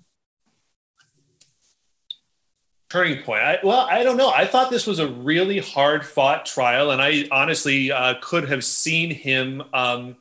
Turning 2.89 3.21
point. 3.21 3.43
I, 3.43 3.59
well, 3.63 3.81
I 3.81 4.01
don't 4.01 4.17
know. 4.17 4.31
I 4.31 4.45
thought 4.45 4.71
this 4.71 4.87
was 4.87 4.97
a 4.97 5.07
really 5.07 5.59
hard 5.59 6.03
fought 6.03 6.45
trial, 6.47 6.89
and 6.89 6.99
I 6.99 7.27
honestly 7.31 7.91
uh, 7.91 8.15
could 8.19 8.49
have 8.49 8.63
seen 8.63 9.11
him 9.11 9.61
um, 9.73 10.15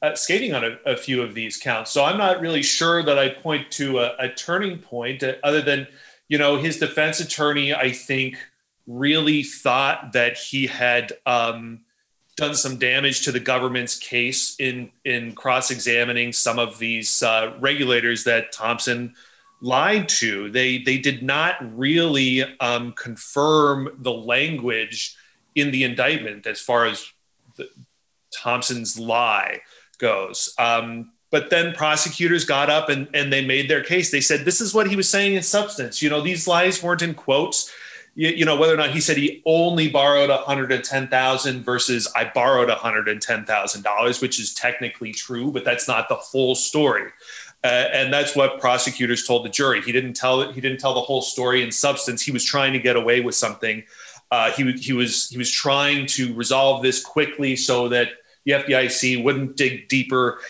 uh, 0.00 0.14
skating 0.14 0.54
on 0.54 0.64
a, 0.64 0.78
a, 0.86 0.96
few 0.96 1.22
of 1.22 1.34
these 1.34 1.58
counts. 1.58 1.90
So 1.90 2.02
I'm 2.02 2.16
not 2.16 2.40
really 2.40 2.62
sure 2.62 3.02
that 3.02 3.18
I 3.18 3.28
point 3.28 3.70
to 3.72 3.98
a, 3.98 4.16
a 4.18 4.28
turning 4.30 4.78
point, 4.78 5.22
uh, 5.22 5.34
other 5.44 5.60
than 5.60 5.86
you 6.28 6.38
know 6.38 6.56
his 6.56 6.78
defense 6.78 7.20
attorney. 7.20 7.74
I 7.74 7.90
think 7.90 8.38
really 8.86 9.42
thought 9.42 10.12
that 10.12 10.38
he 10.38 10.66
had 10.66 11.12
um, 11.26 11.80
done 12.36 12.54
some 12.54 12.78
damage 12.78 13.22
to 13.24 13.32
the 13.32 13.40
government's 13.40 13.98
case 13.98 14.56
in 14.58 14.90
in 15.04 15.34
cross-examining 15.34 16.32
some 16.32 16.58
of 16.58 16.78
these 16.78 17.22
uh, 17.22 17.54
regulators 17.60 18.24
that 18.24 18.52
Thompson 18.52 19.14
lied 19.64 20.08
to. 20.08 20.50
They 20.50 20.78
they 20.78 20.98
did 20.98 21.22
not 21.22 21.56
really 21.76 22.42
um, 22.58 22.92
confirm 22.92 23.96
the 23.98 24.12
language 24.12 25.16
in 25.54 25.70
the 25.70 25.84
indictment 25.84 26.46
as 26.46 26.60
far 26.60 26.86
as 26.86 27.10
the, 27.56 27.68
Thompson's 28.36 28.98
lie 28.98 29.60
goes. 29.98 30.54
Um, 30.58 31.12
but 31.30 31.50
then 31.50 31.72
prosecutors 31.72 32.44
got 32.44 32.68
up 32.68 32.88
and, 32.88 33.08
and 33.14 33.32
they 33.32 33.44
made 33.44 33.68
their 33.68 33.82
case. 33.82 34.10
They 34.10 34.20
said 34.20 34.44
this 34.44 34.60
is 34.60 34.74
what 34.74 34.88
he 34.88 34.96
was 34.96 35.08
saying 35.08 35.34
in 35.34 35.42
substance. 35.42 36.02
You 36.02 36.10
know, 36.10 36.20
these 36.20 36.46
lies 36.46 36.82
weren't 36.82 37.02
in 37.02 37.14
quotes 37.14 37.72
you, 38.14 38.28
you 38.30 38.44
know 38.44 38.56
whether 38.56 38.72
or 38.72 38.76
not 38.76 38.90
he 38.90 39.00
said 39.00 39.16
he 39.16 39.42
only 39.44 39.88
borrowed 39.88 40.30
110,000 40.30 41.64
versus 41.64 42.08
I 42.14 42.30
borrowed 42.32 42.68
110,000 42.68 43.82
dollars, 43.82 44.20
which 44.20 44.40
is 44.40 44.54
technically 44.54 45.12
true, 45.12 45.50
but 45.50 45.64
that's 45.64 45.88
not 45.88 46.08
the 46.08 46.14
whole 46.14 46.54
story. 46.54 47.10
Uh, 47.64 47.88
and 47.94 48.12
that's 48.12 48.36
what 48.36 48.60
prosecutors 48.60 49.26
told 49.26 49.42
the 49.44 49.48
jury. 49.48 49.80
He 49.80 49.90
didn't 49.90 50.12
tell 50.12 50.52
he 50.52 50.60
didn't 50.60 50.78
tell 50.78 50.92
the 50.92 51.00
whole 51.00 51.22
story 51.22 51.62
in 51.62 51.72
substance. 51.72 52.20
He 52.20 52.30
was 52.30 52.44
trying 52.44 52.74
to 52.74 52.78
get 52.78 52.94
away 52.94 53.22
with 53.22 53.34
something. 53.34 53.84
Uh, 54.30 54.52
he 54.52 54.70
he 54.72 54.92
was 54.92 55.30
he 55.30 55.38
was 55.38 55.50
trying 55.50 56.06
to 56.06 56.34
resolve 56.34 56.82
this 56.82 57.02
quickly 57.02 57.56
so 57.56 57.88
that 57.88 58.08
the 58.44 58.52
FDIC 58.52 59.24
wouldn't 59.24 59.56
dig 59.56 59.88
deeper 59.88 60.40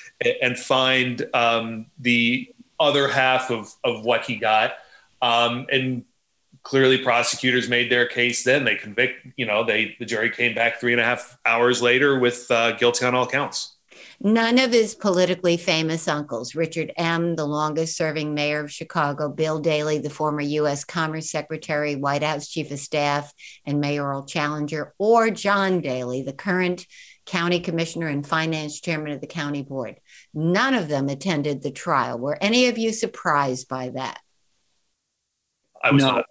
and 0.43 0.59
find 0.59 1.29
um, 1.35 1.87
the 2.01 2.53
other 2.81 3.07
half 3.07 3.51
of 3.53 3.73
of 3.85 4.05
what 4.05 4.25
he 4.25 4.35
got. 4.35 4.73
Um, 5.23 5.67
and 5.71 6.05
clearly 6.65 6.99
prosecutors 6.99 7.69
made 7.69 7.93
their 7.93 8.07
case 8.07 8.43
then 8.43 8.65
they 8.65 8.75
convict 8.75 9.27
you 9.37 9.45
know 9.45 9.65
they 9.65 9.95
the 9.99 10.05
jury 10.07 10.31
came 10.31 10.55
back 10.55 10.81
three 10.81 10.93
and 10.93 11.01
a 11.01 11.05
half 11.05 11.39
hours 11.45 11.83
later 11.83 12.19
with 12.19 12.51
uh, 12.51 12.73
guilty 12.73 13.05
on 13.05 13.15
all 13.15 13.27
counts 13.27 13.74
none 14.21 14.59
of 14.59 14.73
his 14.73 14.95
politically 14.95 15.57
famous 15.57 16.09
uncles 16.09 16.55
richard 16.55 16.93
m 16.97 17.37
the 17.37 17.45
longest 17.45 17.97
serving 17.97 18.35
mayor 18.35 18.61
of 18.61 18.73
chicago 18.73 19.29
bill 19.29 19.59
daley 19.61 19.99
the 19.99 20.11
former 20.11 20.41
u.s 20.41 20.85
commerce 20.85 21.31
secretary 21.31 21.97
white 21.97 22.23
house 22.23 22.49
chief 22.49 22.71
of 22.71 22.79
staff 22.79 23.33
and 23.65 23.81
mayoral 23.81 24.25
challenger 24.25 24.95
or 24.99 25.31
john 25.31 25.81
daley 25.81 26.23
the 26.23 26.33
current 26.33 26.87
county 27.27 27.61
commissioner 27.61 28.09
and 28.09 28.27
finance 28.27 28.81
chairman 28.81 29.13
of 29.13 29.21
the 29.21 29.27
county 29.27 29.63
board 29.63 29.99
none 30.33 30.75
of 30.75 30.89
them 30.89 31.09
attended 31.09 31.63
the 31.63 31.71
trial 31.71 32.19
were 32.19 32.39
any 32.41 32.69
of 32.69 32.79
you 32.79 32.93
surprised 32.93 33.69
by 33.69 33.89
that 33.89 34.21
I 35.83 35.91
was 35.91 36.03
no. 36.03 36.13
not. 36.13 36.27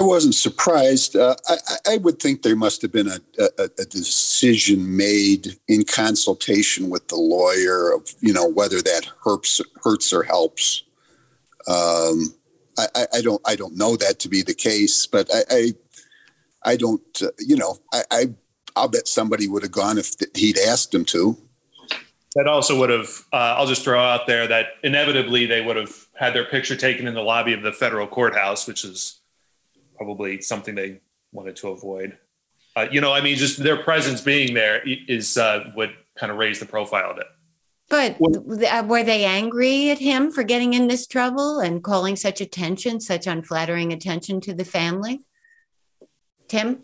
I 0.00 0.02
wasn't 0.02 0.34
surprised. 0.34 1.14
Uh, 1.14 1.36
I, 1.46 1.56
I, 1.86 1.96
would 1.98 2.20
think 2.20 2.40
there 2.40 2.56
must 2.56 2.80
have 2.80 2.90
been 2.90 3.08
a, 3.08 3.20
a, 3.38 3.68
a, 3.78 3.84
decision 3.84 4.96
made 4.96 5.58
in 5.68 5.84
consultation 5.84 6.88
with 6.88 7.08
the 7.08 7.16
lawyer 7.16 7.92
of 7.92 8.08
you 8.20 8.32
know 8.32 8.48
whether 8.48 8.80
that 8.80 9.10
hurts 9.22 9.60
hurts 9.84 10.10
or 10.10 10.22
helps. 10.22 10.84
Um, 11.68 12.34
I, 12.78 13.06
I, 13.12 13.20
don't 13.20 13.42
I 13.46 13.56
don't 13.56 13.76
know 13.76 13.94
that 13.96 14.18
to 14.20 14.30
be 14.30 14.40
the 14.40 14.54
case, 14.54 15.06
but 15.06 15.28
I 15.34 15.42
I, 15.50 15.72
I 16.64 16.76
don't 16.76 17.22
uh, 17.22 17.28
you 17.38 17.56
know 17.56 17.76
I, 17.92 18.02
I 18.10 18.34
I'll 18.76 18.88
bet 18.88 19.06
somebody 19.06 19.48
would 19.48 19.62
have 19.62 19.72
gone 19.72 19.98
if 19.98 20.14
he'd 20.34 20.56
asked 20.58 20.94
him 20.94 21.04
to. 21.06 21.36
That 22.36 22.46
also 22.46 22.78
would 22.78 22.90
have. 22.90 23.26
Uh, 23.34 23.56
I'll 23.58 23.66
just 23.66 23.84
throw 23.84 24.00
out 24.00 24.26
there 24.26 24.46
that 24.46 24.68
inevitably 24.82 25.44
they 25.44 25.60
would 25.60 25.76
have 25.76 26.06
had 26.14 26.32
their 26.32 26.46
picture 26.46 26.76
taken 26.76 27.06
in 27.06 27.12
the 27.12 27.22
lobby 27.22 27.52
of 27.52 27.60
the 27.60 27.72
federal 27.72 28.06
courthouse, 28.06 28.66
which 28.66 28.82
is 28.82 29.19
probably 30.00 30.40
something 30.40 30.74
they 30.74 30.98
wanted 31.30 31.54
to 31.56 31.68
avoid. 31.68 32.16
Uh, 32.74 32.86
you 32.90 33.02
know, 33.02 33.12
I 33.12 33.20
mean, 33.20 33.36
just 33.36 33.62
their 33.62 33.82
presence 33.82 34.22
being 34.22 34.54
there 34.54 34.82
is 34.86 35.36
uh, 35.36 35.70
would 35.76 35.92
kind 36.16 36.32
of 36.32 36.38
raise 36.38 36.58
the 36.58 36.64
profile 36.64 37.10
of 37.10 37.18
it. 37.18 37.26
But 37.90 38.16
uh, 38.18 38.84
were 38.86 39.02
they 39.02 39.26
angry 39.26 39.90
at 39.90 39.98
him 39.98 40.30
for 40.30 40.42
getting 40.42 40.72
in 40.72 40.88
this 40.88 41.06
trouble 41.06 41.58
and 41.58 41.84
calling 41.84 42.16
such 42.16 42.40
attention, 42.40 42.98
such 43.00 43.26
unflattering 43.26 43.92
attention 43.92 44.40
to 44.42 44.54
the 44.54 44.64
family? 44.64 45.20
Tim? 46.48 46.82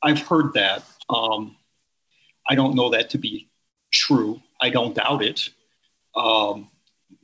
I've 0.00 0.20
heard 0.20 0.52
that. 0.52 0.84
Um, 1.10 1.56
I 2.48 2.54
don't 2.54 2.76
know 2.76 2.90
that 2.90 3.10
to 3.10 3.18
be 3.18 3.48
true. 3.90 4.40
I 4.60 4.70
don't 4.70 4.94
doubt 4.94 5.24
it. 5.24 5.48
Um, 6.14 6.70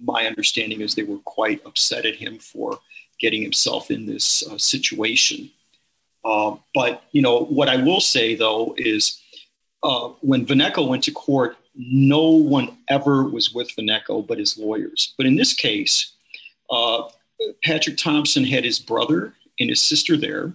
my 0.03 0.27
understanding 0.27 0.81
is 0.81 0.95
they 0.95 1.05
were 1.05 1.19
quite 1.19 1.65
upset 1.65 2.05
at 2.05 2.17
him 2.17 2.39
for 2.39 2.81
getting 3.25 3.43
himself 3.43 3.91
in 3.91 4.05
this 4.05 4.47
uh, 4.47 4.59
situation. 4.59 5.51
Uh, 6.27 6.57
but 6.75 7.05
you 7.13 7.23
know 7.23 7.47
what 7.59 7.71
I 7.71 7.77
will 7.77 8.03
say 8.03 8.35
though 8.35 8.75
is 8.77 9.19
uh, 9.83 10.09
when 10.21 10.45
Vanecko 10.45 10.87
went 10.87 11.05
to 11.05 11.11
court, 11.11 11.57
no 11.75 12.25
one 12.57 12.77
ever 12.89 13.25
was 13.25 13.55
with 13.55 13.75
Vanecko 13.77 14.27
but 14.27 14.39
his 14.39 14.59
lawyers. 14.59 15.15
But 15.17 15.25
in 15.25 15.37
this 15.37 15.55
case, 15.55 16.13
uh, 16.71 17.05
Patrick 17.63 17.97
Thompson 17.97 18.45
had 18.45 18.63
his 18.63 18.79
brother 18.79 19.33
and 19.59 19.71
his 19.71 19.81
sister 19.81 20.19
there. 20.19 20.53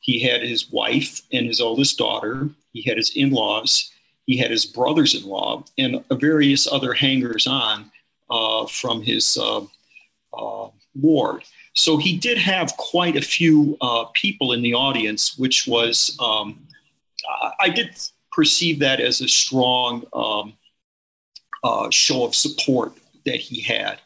He 0.00 0.18
had 0.18 0.42
his 0.42 0.70
wife 0.72 1.22
and 1.32 1.46
his 1.46 1.60
oldest 1.60 1.96
daughter. 1.96 2.50
He 2.72 2.82
had 2.82 2.96
his 2.96 3.10
in-laws. 3.14 3.92
He 4.26 4.36
had 4.36 4.50
his 4.50 4.66
brothers-in-law 4.66 5.64
and 5.78 6.04
various 6.10 6.66
other 6.66 6.92
hangers-on 6.92 7.90
uh, 8.30 8.66
from 8.66 9.02
his 9.02 9.38
uh, 9.38 9.64
ward. 10.94 11.42
So 11.74 11.96
he 11.96 12.16
did 12.16 12.38
have 12.38 12.76
quite 12.76 13.16
a 13.16 13.20
few 13.20 13.76
uh, 13.80 14.04
people 14.14 14.52
in 14.52 14.62
the 14.62 14.74
audience, 14.74 15.36
which 15.36 15.66
was, 15.66 16.16
um, 16.20 16.60
I 17.60 17.68
did 17.68 17.90
perceive 18.30 18.78
that 18.80 19.00
as 19.00 19.20
a 19.20 19.28
strong 19.28 20.04
um, 20.12 20.54
uh, 21.64 21.90
show 21.90 22.24
of 22.24 22.34
support 22.34 22.92
that 23.24 23.40
he 23.40 23.60
had. 23.60 23.98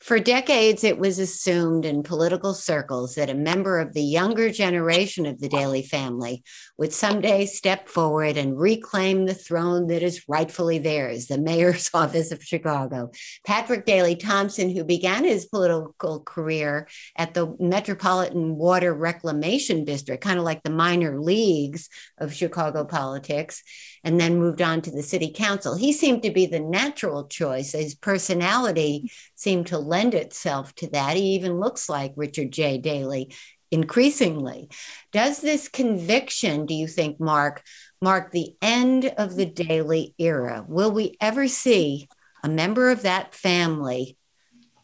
For 0.00 0.18
decades, 0.18 0.84
it 0.84 0.98
was 0.98 1.18
assumed 1.18 1.84
in 1.84 2.02
political 2.02 2.54
circles 2.54 3.14
that 3.14 3.30
a 3.30 3.34
member 3.34 3.78
of 3.78 3.94
the 3.94 4.02
younger 4.02 4.50
generation 4.50 5.26
of 5.26 5.40
the 5.40 5.48
Daley 5.48 5.82
family 5.82 6.42
would 6.78 6.92
someday 6.92 7.46
step 7.46 7.88
forward 7.88 8.36
and 8.36 8.58
reclaim 8.58 9.26
the 9.26 9.34
throne 9.34 9.86
that 9.88 10.02
is 10.02 10.24
rightfully 10.28 10.78
theirs, 10.78 11.26
the 11.26 11.38
mayor's 11.38 11.90
office 11.94 12.32
of 12.32 12.42
Chicago. 12.42 13.10
Patrick 13.46 13.84
Daley 13.84 14.16
Thompson, 14.16 14.74
who 14.74 14.84
began 14.84 15.24
his 15.24 15.46
political 15.46 16.20
career 16.20 16.88
at 17.16 17.34
the 17.34 17.54
Metropolitan 17.60 18.56
Water 18.56 18.94
Reclamation 18.94 19.84
District, 19.84 20.22
kind 20.22 20.38
of 20.38 20.44
like 20.44 20.62
the 20.62 20.70
minor 20.70 21.20
leagues 21.20 21.88
of 22.18 22.34
Chicago 22.34 22.84
politics, 22.84 23.62
and 24.02 24.20
then 24.20 24.38
moved 24.38 24.62
on 24.62 24.80
to 24.82 24.90
the 24.90 25.02
city 25.02 25.32
council. 25.32 25.76
He 25.76 25.92
seemed 25.92 26.22
to 26.22 26.30
be 26.30 26.46
the 26.46 26.60
natural 26.60 27.28
choice. 27.28 27.72
His 27.72 27.94
personality 27.94 29.10
seemed 29.34 29.68
to 29.68 29.78
lend 29.78 30.14
itself 30.14 30.74
to 30.76 30.88
that. 30.90 31.16
He 31.16 31.34
even 31.34 31.60
looks 31.60 31.88
like 31.88 32.12
Richard 32.16 32.50
J. 32.50 32.78
Daley 32.78 33.30
increasingly. 33.72 34.68
Does 35.10 35.40
this 35.40 35.66
conviction, 35.66 36.66
do 36.66 36.74
you 36.74 36.86
think, 36.86 37.18
Mark, 37.18 37.62
mark 38.00 38.30
the 38.30 38.54
end 38.60 39.06
of 39.16 39.34
the 39.34 39.46
Daley 39.46 40.14
era? 40.18 40.64
Will 40.68 40.92
we 40.92 41.16
ever 41.20 41.48
see 41.48 42.08
a 42.44 42.48
member 42.48 42.90
of 42.90 43.02
that 43.02 43.34
family 43.34 44.16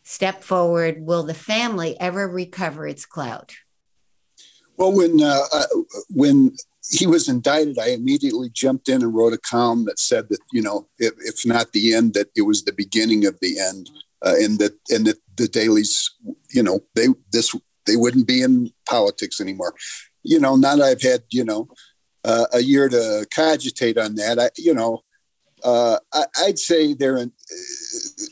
step 0.03 0.43
forward? 0.43 1.03
Will 1.03 1.23
the 1.23 1.35
family 1.35 2.01
ever 2.01 2.27
recover 2.27 2.87
its 2.87 3.05
clout? 3.05 3.55
Well, 4.77 4.93
when 4.93 5.21
uh, 5.23 5.43
uh 5.53 5.67
when 6.09 6.57
he 6.91 7.07
was 7.07 7.29
indicted, 7.29 7.79
I 7.79 7.89
immediately 7.89 8.49
jumped 8.49 8.89
in 8.89 9.03
and 9.03 9.15
wrote 9.15 9.33
a 9.33 9.39
column 9.39 9.85
that 9.87 9.99
said 9.99 10.29
that 10.31 10.39
you 10.53 10.63
know, 10.63 10.89
if, 10.99 11.13
if 11.19 11.45
not 11.45 11.73
the 11.73 11.95
end, 11.95 12.15
that 12.15 12.29
it 12.37 12.43
was 12.43 12.63
the 12.63 12.73
beginning 12.73 13.27
of 13.27 13.39
the 13.41 13.59
end, 13.59 13.91
uh, 14.25 14.35
and 14.39 14.59
that 14.61 14.79
and 14.89 15.07
that 15.07 15.19
the 15.37 15.49
Daleys, 15.49 16.11
you 16.51 16.63
know, 16.63 16.81
they 16.95 17.09
this 17.33 17.55
they 17.89 17.97
wouldn't 17.97 18.27
be 18.27 18.43
in 18.43 18.73
politics 18.89 19.41
anymore. 19.41 19.75
You 20.23 20.39
know, 20.39 20.57
now 20.57 20.77
that 20.77 20.85
I've 20.85 21.03
had 21.03 21.23
you 21.31 21.45
know 21.45 21.69
uh, 22.25 22.47
a 22.53 22.61
year 22.61 22.89
to 22.89 23.27
cogitate 23.35 23.99
on 23.99 24.15
that, 24.17 24.39
I 24.39 24.51
you 24.57 24.75
know. 24.75 25.03
Uh, 25.65 25.99
I, 26.15 26.25
would 26.47 26.57
say 26.57 26.95
they're 26.95 27.17
in, 27.17 27.33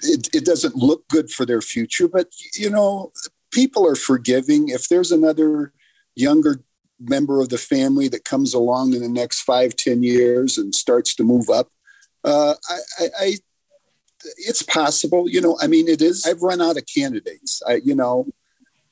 it, 0.04 0.28
it 0.32 0.44
doesn't 0.44 0.76
look 0.76 1.08
good 1.08 1.28
for 1.28 1.44
their 1.44 1.60
future, 1.60 2.06
but 2.06 2.28
you 2.54 2.70
know, 2.70 3.10
people 3.50 3.84
are 3.84 3.96
forgiving. 3.96 4.68
If 4.68 4.88
there's 4.88 5.10
another 5.10 5.72
younger 6.14 6.62
member 7.00 7.40
of 7.40 7.48
the 7.48 7.58
family 7.58 8.06
that 8.08 8.24
comes 8.24 8.54
along 8.54 8.94
in 8.94 9.02
the 9.02 9.08
next 9.08 9.42
five, 9.42 9.74
ten 9.74 10.04
years 10.04 10.56
and 10.56 10.72
starts 10.72 11.16
to 11.16 11.24
move 11.24 11.50
up, 11.50 11.68
uh, 12.24 12.54
I, 12.68 12.78
I, 12.98 13.08
I, 13.18 13.34
it's 14.38 14.62
possible. 14.62 15.28
You 15.28 15.40
know, 15.40 15.58
I 15.60 15.66
mean, 15.66 15.88
it 15.88 16.02
is. 16.02 16.26
I've 16.26 16.42
run 16.42 16.60
out 16.60 16.76
of 16.76 16.84
candidates. 16.92 17.62
I, 17.66 17.80
you 17.84 17.94
know, 17.94 18.26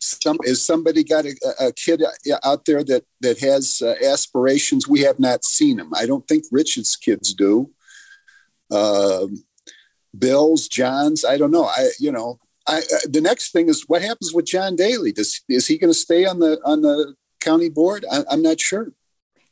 some 0.05 0.39
is 0.43 0.65
somebody 0.65 1.05
got 1.05 1.25
a, 1.25 1.35
a 1.61 1.73
kid 1.73 2.03
out 2.45 2.65
there 2.65 2.85
that 2.85 3.05
that 3.21 3.39
has 3.41 3.83
uh, 3.83 3.95
aspirations. 4.05 4.89
We 4.89 5.01
have 5.01 5.19
not 5.19 5.45
seen 5.45 5.77
them. 5.79 5.93
I 5.95 6.07
don't 6.07 6.27
think 6.29 6.45
Richard's 6.51 6.97
kids 6.97 7.35
do. 7.35 7.71
Um, 8.71 9.45
Bill's, 10.17 10.69
John's. 10.69 11.25
I 11.25 11.37
don't 11.37 11.51
know. 11.51 11.65
I, 11.65 11.91
you 11.99 12.13
know, 12.13 12.39
I, 12.67 12.79
uh, 12.79 13.09
the 13.09 13.21
next 13.21 13.53
thing 13.53 13.69
is 13.69 13.85
what 13.89 14.03
happens 14.03 14.33
with 14.33 14.47
John 14.47 14.77
Daley. 14.77 15.13
Does 15.13 15.43
is 15.49 15.67
he 15.67 15.79
going 15.79 15.93
to 15.93 15.99
stay 15.99 16.25
on 16.25 16.39
the 16.39 16.61
on 16.65 16.83
the 16.83 17.15
county 17.41 17.69
board? 17.69 18.05
I, 18.11 18.25
I'm 18.31 18.43
not 18.43 18.61
sure. 18.61 18.93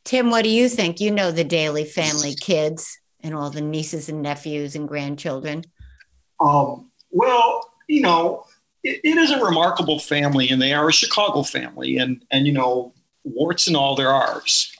Tim, 0.03 0.29
what 0.29 0.43
do 0.43 0.49
you 0.49 0.67
think? 0.67 0.99
You 0.99 1.11
know 1.11 1.31
the 1.31 1.43
Daley 1.43 1.85
family 1.85 2.35
kids 2.35 2.99
and 3.21 3.33
all 3.33 3.49
the 3.49 3.61
nieces 3.61 4.09
and 4.09 4.21
nephews 4.21 4.75
and 4.75 4.87
grandchildren. 4.87 5.63
Um, 6.39 6.91
well, 7.09 7.71
you 7.87 8.01
know, 8.01 8.45
it, 8.83 9.01
it 9.03 9.17
is 9.17 9.31
a 9.31 9.43
remarkable 9.43 9.99
family, 9.99 10.49
and 10.49 10.61
they 10.61 10.73
are 10.73 10.89
a 10.89 10.93
Chicago 10.93 11.43
family, 11.43 11.97
and 11.97 12.23
and 12.31 12.45
you 12.45 12.53
know, 12.53 12.93
warts 13.23 13.67
and 13.67 13.75
all, 13.75 13.95
they're 13.95 14.09
ours. 14.09 14.71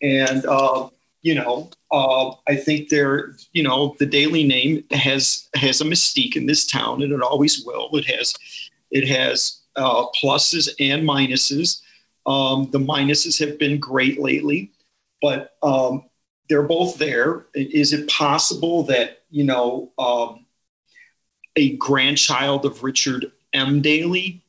And 0.00 0.44
uh, 0.46 0.88
you 1.22 1.34
know, 1.34 1.70
uh, 1.90 2.32
I 2.48 2.56
think 2.56 2.88
they're, 2.88 3.36
you 3.52 3.62
know, 3.62 3.94
the 3.98 4.06
Daley 4.06 4.44
name 4.44 4.84
has 4.90 5.48
has 5.54 5.80
a 5.80 5.84
mystique 5.84 6.36
in 6.36 6.46
this 6.46 6.66
town, 6.66 7.02
and 7.02 7.12
it 7.12 7.22
always 7.22 7.64
will. 7.64 7.90
It 7.92 8.06
has, 8.06 8.34
it 8.90 9.06
has 9.06 9.60
uh, 9.76 10.06
pluses 10.20 10.68
and 10.80 11.08
minuses. 11.08 11.80
Um, 12.26 12.70
the 12.70 12.78
minuses 12.78 13.38
have 13.40 13.58
been 13.58 13.78
great 13.78 14.20
lately, 14.20 14.72
but 15.20 15.56
um, 15.62 16.04
they're 16.48 16.62
both 16.62 16.98
there. 16.98 17.46
Is 17.54 17.92
it 17.92 18.08
possible 18.08 18.82
that 18.84 19.22
you 19.30 19.44
know 19.44 19.92
um, 19.98 20.46
a 21.56 21.76
grandchild 21.76 22.64
of 22.64 22.82
Richard 22.82 23.30
M. 23.52 23.82
Daley, 23.82 24.42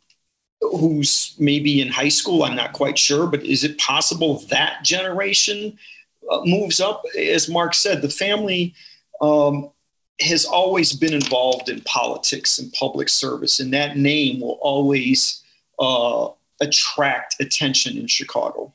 who's 0.62 1.36
maybe 1.40 1.82
in 1.82 1.90
high 1.90 2.10
school? 2.10 2.44
I'm 2.44 2.56
not 2.56 2.74
quite 2.74 2.98
sure, 2.98 3.28
but 3.28 3.44
is 3.44 3.64
it 3.64 3.78
possible 3.78 4.40
that 4.50 4.84
generation 4.84 5.78
uh, 6.30 6.42
moves 6.46 6.80
up? 6.80 7.04
As 7.18 7.50
Mark 7.50 7.74
said, 7.74 8.02
the 8.02 8.10
family 8.10 8.74
um, 9.22 9.70
has 10.22 10.46
always 10.46 10.94
been 10.94 11.14
involved 11.14 11.70
in 11.70 11.82
politics 11.82 12.60
and 12.60 12.72
public 12.74 13.10
service, 13.10 13.60
and 13.60 13.74
that 13.74 13.98
name 13.98 14.40
will 14.42 14.60
always. 14.62 15.42
Uh, 15.80 16.30
attract 16.64 17.36
attention 17.40 17.98
in 17.98 18.08
Chicago. 18.08 18.74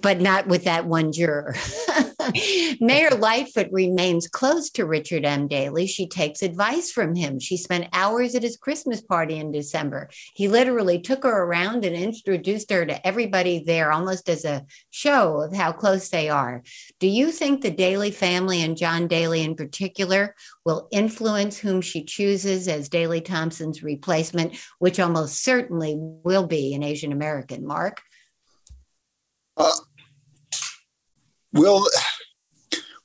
But 0.00 0.20
not 0.20 0.46
with 0.46 0.64
that 0.64 0.86
one 0.86 1.12
juror. 1.12 1.56
Mayor 2.80 3.10
Lightfoot 3.10 3.68
remains 3.72 4.28
close 4.28 4.70
to 4.70 4.86
Richard 4.86 5.24
M. 5.24 5.48
Daley. 5.48 5.86
She 5.86 6.06
takes 6.06 6.42
advice 6.42 6.90
from 6.90 7.14
him. 7.14 7.38
She 7.38 7.56
spent 7.56 7.88
hours 7.92 8.34
at 8.34 8.42
his 8.42 8.56
Christmas 8.56 9.00
party 9.00 9.36
in 9.36 9.52
December. 9.52 10.08
He 10.34 10.48
literally 10.48 11.00
took 11.00 11.24
her 11.24 11.44
around 11.44 11.84
and 11.84 11.96
introduced 11.96 12.70
her 12.70 12.86
to 12.86 13.06
everybody 13.06 13.62
there, 13.64 13.92
almost 13.92 14.28
as 14.28 14.44
a 14.44 14.64
show 14.90 15.40
of 15.40 15.54
how 15.54 15.72
close 15.72 16.08
they 16.08 16.28
are. 16.28 16.62
Do 17.00 17.06
you 17.06 17.30
think 17.32 17.60
the 17.60 17.70
Daley 17.70 18.10
family 18.10 18.62
and 18.62 18.76
John 18.76 19.08
Daley 19.08 19.42
in 19.42 19.56
particular 19.56 20.34
will 20.64 20.88
influence 20.90 21.58
whom 21.58 21.80
she 21.80 22.04
chooses 22.04 22.68
as 22.68 22.88
Daley 22.88 23.20
Thompson's 23.20 23.82
replacement, 23.82 24.56
which 24.78 25.00
almost 25.00 25.42
certainly 25.42 25.94
will 25.98 26.46
be 26.46 26.74
an 26.74 26.82
Asian 26.82 27.12
American. 27.12 27.66
Mark? 27.66 28.02
Uh, 29.56 29.72
well, 31.52 31.86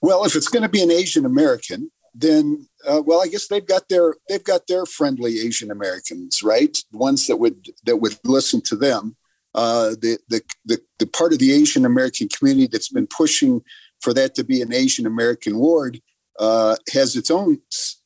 well, 0.01 0.25
if 0.25 0.35
it's 0.35 0.47
going 0.47 0.63
to 0.63 0.69
be 0.69 0.83
an 0.83 0.91
Asian 0.91 1.25
American, 1.25 1.91
then 2.13 2.67
uh, 2.87 3.01
well, 3.05 3.21
I 3.21 3.27
guess 3.27 3.47
they've 3.47 3.65
got 3.65 3.89
their 3.89 4.15
they've 4.27 4.43
got 4.43 4.67
their 4.67 4.85
friendly 4.85 5.39
Asian 5.39 5.71
Americans, 5.71 6.41
right? 6.43 6.77
Ones 6.91 7.27
that 7.27 7.37
would 7.37 7.67
that 7.85 7.97
would 7.97 8.17
listen 8.23 8.61
to 8.61 8.75
them. 8.75 9.15
Uh, 9.55 9.89
the, 9.89 10.17
the 10.29 10.41
the 10.65 10.79
the 10.99 11.07
part 11.07 11.33
of 11.33 11.39
the 11.39 11.51
Asian 11.51 11.85
American 11.85 12.27
community 12.29 12.67
that's 12.67 12.89
been 12.89 13.07
pushing 13.07 13.61
for 14.01 14.13
that 14.13 14.35
to 14.35 14.43
be 14.43 14.61
an 14.61 14.73
Asian 14.73 15.05
American 15.05 15.57
ward 15.57 16.01
uh, 16.39 16.77
has 16.93 17.15
its 17.15 17.29
own, 17.29 17.57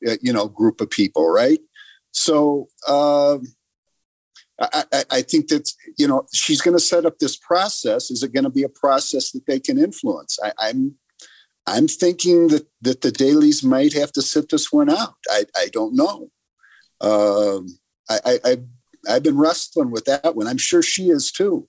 uh, 0.07 0.15
you 0.21 0.33
know, 0.33 0.47
group 0.47 0.81
of 0.81 0.89
people, 0.89 1.29
right? 1.29 1.59
So 2.11 2.67
um, 2.87 3.43
I, 4.59 4.83
I, 4.91 5.03
I, 5.11 5.21
think 5.21 5.47
that 5.49 5.71
you 5.97 6.07
know 6.07 6.25
she's 6.33 6.61
going 6.61 6.75
to 6.75 6.83
set 6.83 7.05
up 7.05 7.19
this 7.19 7.37
process. 7.37 8.09
Is 8.11 8.23
it 8.23 8.33
going 8.33 8.43
to 8.43 8.49
be 8.49 8.63
a 8.63 8.69
process 8.69 9.31
that 9.31 9.45
they 9.45 9.59
can 9.59 9.77
influence? 9.77 10.39
I, 10.43 10.51
I'm 10.59 10.95
I'm 11.65 11.87
thinking 11.87 12.49
that 12.49 12.67
that 12.81 13.01
the 13.01 13.11
Daleys 13.11 13.63
might 13.63 13.93
have 13.93 14.11
to 14.13 14.21
sit 14.21 14.49
this 14.49 14.71
one 14.71 14.89
out. 14.89 15.15
I 15.29 15.45
I 15.55 15.69
don't 15.71 15.95
know. 15.95 16.29
Um, 17.01 17.67
I, 18.09 18.39
I 18.43 18.57
I've 19.09 19.23
been 19.23 19.37
wrestling 19.37 19.91
with 19.91 20.05
that 20.05 20.35
one. 20.35 20.47
I'm 20.47 20.57
sure 20.57 20.81
she 20.81 21.09
is 21.09 21.31
too. 21.31 21.67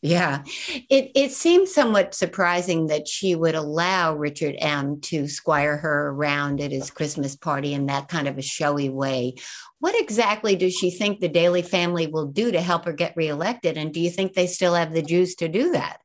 Yeah, 0.00 0.44
it 0.88 1.10
it 1.16 1.32
seems 1.32 1.74
somewhat 1.74 2.14
surprising 2.14 2.86
that 2.86 3.08
she 3.08 3.34
would 3.34 3.56
allow 3.56 4.14
Richard 4.14 4.54
M. 4.60 5.00
to 5.02 5.26
squire 5.26 5.76
her 5.76 6.10
around 6.10 6.60
at 6.60 6.70
his 6.70 6.90
Christmas 6.90 7.34
party 7.34 7.74
in 7.74 7.86
that 7.86 8.06
kind 8.06 8.28
of 8.28 8.38
a 8.38 8.42
showy 8.42 8.90
way. 8.90 9.34
What 9.80 10.00
exactly 10.00 10.54
does 10.54 10.74
she 10.74 10.92
think 10.92 11.18
the 11.18 11.28
Daley 11.28 11.62
family 11.62 12.06
will 12.06 12.26
do 12.26 12.52
to 12.52 12.60
help 12.60 12.84
her 12.84 12.92
get 12.92 13.16
reelected? 13.16 13.76
And 13.76 13.92
do 13.92 14.00
you 14.00 14.10
think 14.10 14.34
they 14.34 14.46
still 14.46 14.74
have 14.74 14.92
the 14.92 15.02
juice 15.02 15.34
to 15.36 15.48
do 15.48 15.72
that? 15.72 16.00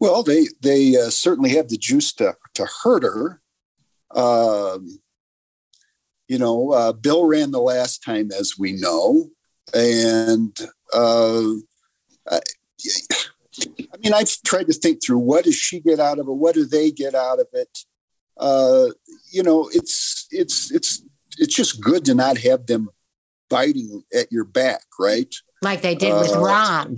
Well, 0.00 0.22
they 0.22 0.46
they 0.62 0.96
uh, 0.96 1.10
certainly 1.10 1.50
have 1.50 1.68
the 1.68 1.76
juice 1.76 2.12
to 2.14 2.36
to 2.54 2.66
hurt 2.82 3.02
her. 3.02 3.40
Um, 4.14 5.00
you 6.26 6.38
know, 6.38 6.72
uh, 6.72 6.92
Bill 6.92 7.24
ran 7.24 7.50
the 7.50 7.60
last 7.60 8.02
time, 8.02 8.30
as 8.32 8.54
we 8.58 8.72
know, 8.72 9.30
and. 9.74 10.56
Uh, 10.92 11.52
I, 12.30 12.40
I 13.92 13.96
mean, 14.02 14.14
I've 14.14 14.30
tried 14.44 14.68
to 14.68 14.72
think 14.72 15.04
through 15.04 15.18
what 15.18 15.44
does 15.44 15.54
she 15.54 15.80
get 15.80 16.00
out 16.00 16.18
of 16.18 16.28
it? 16.28 16.32
What 16.32 16.54
do 16.54 16.64
they 16.64 16.90
get 16.90 17.14
out 17.14 17.40
of 17.40 17.46
it? 17.52 17.78
Uh, 18.38 18.86
you 19.30 19.42
know, 19.42 19.68
it's 19.72 20.26
it's 20.30 20.70
it's 20.70 21.02
it's 21.38 21.54
just 21.54 21.80
good 21.80 22.04
to 22.06 22.14
not 22.14 22.38
have 22.38 22.66
them 22.66 22.88
biting 23.48 24.02
at 24.14 24.32
your 24.32 24.44
back, 24.44 24.82
right? 24.98 25.34
Like 25.62 25.82
they 25.82 25.94
did 25.94 26.14
with 26.14 26.32
uh, 26.32 26.38
Rahm. 26.38 26.96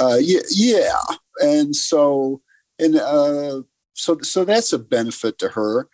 Uh, 0.00 0.18
yeah, 0.20 0.40
yeah, 0.50 0.98
and 1.40 1.74
so 1.74 2.40
and 2.78 2.96
uh, 2.96 3.62
so 3.94 4.18
so 4.22 4.44
that's 4.44 4.72
a 4.72 4.78
benefit 4.78 5.38
to 5.38 5.48
her. 5.48 5.88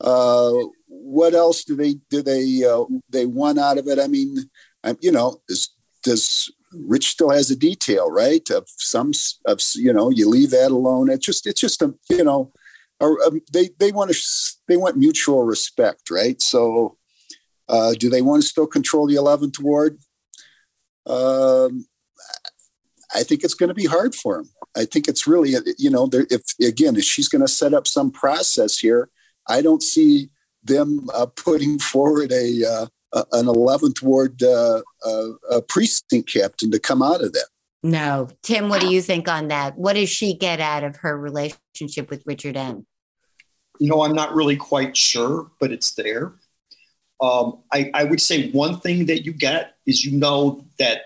Uh, 0.00 0.52
what 0.86 1.34
else 1.34 1.64
do 1.64 1.76
they 1.76 1.94
do 2.10 2.22
they 2.22 2.64
uh, 2.64 2.84
they 3.10 3.26
want 3.26 3.58
out 3.58 3.78
of 3.78 3.86
it? 3.88 3.98
I 3.98 4.06
mean, 4.06 4.50
you 5.00 5.12
know, 5.12 5.40
is, 5.48 5.70
does 6.02 6.50
Rich 6.72 7.08
still 7.10 7.30
has 7.30 7.50
a 7.50 7.56
detail, 7.56 8.10
right? 8.10 8.48
Of 8.50 8.66
some 8.68 9.12
of 9.46 9.60
you 9.74 9.92
know, 9.92 10.10
you 10.10 10.28
leave 10.28 10.50
that 10.50 10.70
alone. 10.70 11.10
It's 11.10 11.24
just 11.24 11.46
it's 11.46 11.60
just 11.60 11.82
a 11.82 11.94
you 12.08 12.24
know, 12.24 12.52
or 13.00 13.22
um, 13.24 13.40
they 13.52 13.70
they 13.78 13.92
want 13.92 14.12
to 14.12 14.18
they 14.66 14.76
want 14.76 14.96
mutual 14.96 15.44
respect, 15.44 16.10
right? 16.10 16.40
So, 16.42 16.96
uh, 17.68 17.94
do 17.94 18.10
they 18.10 18.22
want 18.22 18.42
to 18.42 18.48
still 18.48 18.66
control 18.66 19.06
the 19.06 19.16
eleventh 19.16 19.58
ward? 19.58 19.98
Um, 21.06 21.86
I 23.14 23.22
think 23.22 23.42
it's 23.42 23.54
going 23.54 23.68
to 23.68 23.74
be 23.74 23.86
hard 23.86 24.14
for 24.14 24.36
them. 24.36 24.50
I 24.76 24.84
think 24.84 25.08
it's 25.08 25.26
really 25.26 25.54
you 25.78 25.90
know, 25.90 26.08
if 26.12 26.42
again, 26.60 26.96
if 26.96 27.04
she's 27.04 27.28
going 27.28 27.42
to 27.42 27.48
set 27.48 27.74
up 27.74 27.86
some 27.86 28.10
process 28.10 28.78
here, 28.78 29.08
I 29.48 29.62
don't 29.62 29.82
see 29.82 30.30
them 30.62 31.08
uh, 31.14 31.26
putting 31.26 31.78
forward 31.78 32.32
a 32.32 32.64
uh, 32.64 32.86
an 33.32 33.46
11th 33.46 34.02
ward 34.02 34.42
uh, 34.42 34.82
uh 35.06 35.60
precinct 35.68 36.32
captain 36.32 36.70
to 36.70 36.78
come 36.78 37.02
out 37.02 37.22
of 37.22 37.32
that. 37.32 37.48
No, 37.82 38.28
Tim, 38.42 38.68
what 38.68 38.80
do 38.80 38.92
you 38.92 39.00
think 39.00 39.28
on 39.28 39.48
that? 39.48 39.78
What 39.78 39.94
does 39.94 40.10
she 40.10 40.34
get 40.34 40.60
out 40.60 40.82
of 40.82 40.96
her 40.96 41.16
relationship 41.16 42.10
with 42.10 42.24
Richard 42.26 42.56
M? 42.56 42.86
You 43.78 43.88
know, 43.88 44.02
I'm 44.02 44.14
not 44.14 44.34
really 44.34 44.56
quite 44.56 44.96
sure, 44.96 45.50
but 45.60 45.70
it's 45.70 45.92
there. 45.94 46.34
Um, 47.20 47.62
I, 47.72 47.90
I, 47.94 48.04
would 48.04 48.20
say 48.20 48.50
one 48.52 48.78
thing 48.78 49.06
that 49.06 49.24
you 49.24 49.32
get 49.32 49.74
is 49.86 50.04
you 50.04 50.16
know 50.16 50.64
that 50.78 51.02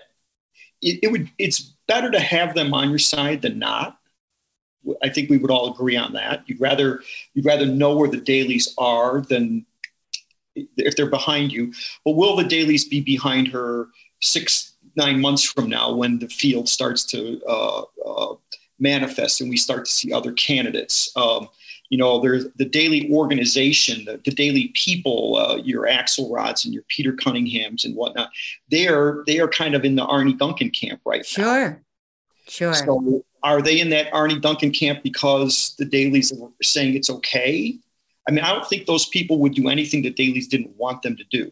it, 0.79 0.99
it 1.03 1.11
would 1.11 1.29
it's 1.39 1.72
better 1.87 2.11
to 2.11 2.19
have 2.19 2.55
them 2.55 2.73
on 2.73 2.89
your 2.89 2.99
side 2.99 3.41
than 3.41 3.59
not. 3.59 3.99
I 5.01 5.09
think 5.09 5.29
we 5.29 5.37
would 5.37 5.51
all 5.51 5.73
agree 5.73 5.95
on 5.95 6.13
that. 6.13 6.43
You'd 6.47 6.59
rather 6.59 7.01
you'd 7.33 7.45
rather 7.45 7.65
know 7.65 7.95
where 7.95 8.09
the 8.09 8.19
Daleys 8.19 8.67
are 8.77 9.21
than 9.21 9.65
if 10.55 10.95
they're 10.95 11.09
behind 11.09 11.51
you. 11.51 11.73
But 12.03 12.13
will 12.15 12.35
the 12.35 12.43
Daleys 12.43 12.89
be 12.89 13.01
behind 13.01 13.47
her 13.49 13.87
six 14.21 14.73
nine 14.95 15.21
months 15.21 15.43
from 15.43 15.69
now 15.69 15.93
when 15.93 16.19
the 16.19 16.27
field 16.27 16.69
starts 16.69 17.03
to 17.05 17.41
uh, 17.47 17.83
uh, 18.05 18.35
manifest 18.79 19.41
and 19.41 19.49
we 19.49 19.57
start 19.57 19.85
to 19.85 19.91
see 19.91 20.11
other 20.11 20.33
candidates? 20.33 21.11
Um, 21.15 21.47
you 21.93 21.99
know, 21.99 22.19
there's 22.19 22.51
the 22.53 22.65
Daley 22.65 23.07
organization, 23.13 24.03
the, 24.05 24.19
the 24.25 24.31
Daley 24.31 24.69
people, 24.69 25.35
uh, 25.35 25.57
your 25.57 25.83
Axelrods 25.83 26.65
and 26.65 26.73
your 26.73 26.81
Peter 26.87 27.13
Cunninghams 27.13 27.85
and 27.85 27.95
whatnot. 27.95 28.31
They 28.71 28.87
are 28.87 29.23
they 29.27 29.39
are 29.39 29.47
kind 29.47 29.75
of 29.75 29.85
in 29.85 29.95
the 29.95 30.03
Arne 30.03 30.35
Duncan 30.35 30.71
camp 30.71 31.01
right 31.05 31.23
sure. 31.23 31.43
now. 31.69 31.77
Sure, 32.47 32.73
sure. 32.73 32.73
So 32.73 33.23
are 33.43 33.61
they 33.61 33.79
in 33.79 33.91
that 33.91 34.11
Arne 34.11 34.41
Duncan 34.41 34.71
camp 34.71 35.03
because 35.03 35.75
the 35.77 35.85
Daleys 35.85 36.33
are 36.33 36.49
saying 36.63 36.95
it's 36.95 37.11
okay? 37.11 37.77
I 38.27 38.31
mean, 38.31 38.43
I 38.43 38.51
don't 38.51 38.67
think 38.67 38.87
those 38.87 39.05
people 39.05 39.37
would 39.41 39.53
do 39.53 39.69
anything 39.69 40.01
that 40.01 40.15
Daleys 40.15 40.49
didn't 40.49 40.75
want 40.75 41.03
them 41.03 41.15
to 41.15 41.23
do. 41.29 41.51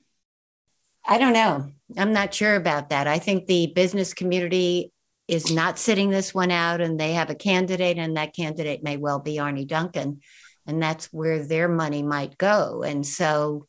I 1.05 1.19
don't 1.19 1.33
know. 1.33 1.71
I'm 1.97 2.13
not 2.13 2.33
sure 2.33 2.55
about 2.55 2.89
that. 2.89 3.05
I 3.05 3.19
think 3.19 3.45
the 3.45 3.67
business 3.75 4.11
community 4.11 4.91
is 5.31 5.49
not 5.49 5.79
sitting 5.79 6.09
this 6.09 6.33
one 6.33 6.51
out 6.51 6.81
and 6.81 6.99
they 6.99 7.13
have 7.13 7.29
a 7.29 7.35
candidate, 7.35 7.97
and 7.97 8.17
that 8.17 8.35
candidate 8.35 8.83
may 8.83 8.97
well 8.97 9.19
be 9.19 9.39
Arne 9.39 9.65
Duncan. 9.65 10.19
And 10.67 10.83
that's 10.83 11.07
where 11.07 11.43
their 11.43 11.67
money 11.67 12.03
might 12.03 12.37
go. 12.37 12.83
And 12.83 13.07
so, 13.07 13.65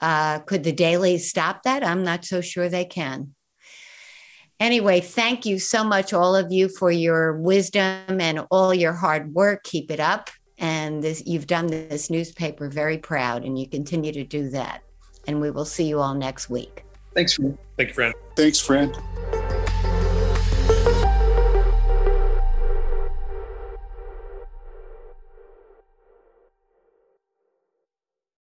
uh, 0.00 0.38
could 0.38 0.64
the 0.64 0.72
Daleys 0.72 1.20
stop 1.20 1.64
that? 1.64 1.84
I'm 1.84 2.02
not 2.02 2.24
so 2.24 2.40
sure 2.40 2.70
they 2.70 2.86
can. 2.86 3.34
Anyway, 4.58 5.00
thank 5.00 5.44
you 5.44 5.58
so 5.58 5.84
much, 5.84 6.12
all 6.12 6.36
of 6.36 6.52
you, 6.52 6.68
for 6.68 6.90
your 6.90 7.38
wisdom 7.38 8.20
and 8.20 8.46
all 8.50 8.72
your 8.72 8.92
hard 8.92 9.34
work. 9.34 9.64
Keep 9.64 9.90
it 9.90 10.00
up. 10.00 10.30
And 10.58 11.02
this, 11.02 11.22
you've 11.26 11.46
done 11.46 11.66
this 11.66 12.10
newspaper 12.10 12.68
very 12.68 12.98
proud, 12.98 13.44
and 13.44 13.58
you 13.58 13.68
continue 13.68 14.12
to 14.12 14.24
do 14.24 14.50
that. 14.50 14.82
And 15.26 15.40
we 15.40 15.50
will 15.50 15.64
see 15.64 15.84
you 15.84 15.98
all 15.98 16.14
next 16.14 16.48
week. 16.48 16.84
Thanks, 17.14 17.34
friend. 17.34 17.58
Thank 17.76 17.88
you, 17.88 17.94
friend. 17.94 18.14
Thanks, 18.36 18.60
friend. 18.60 18.94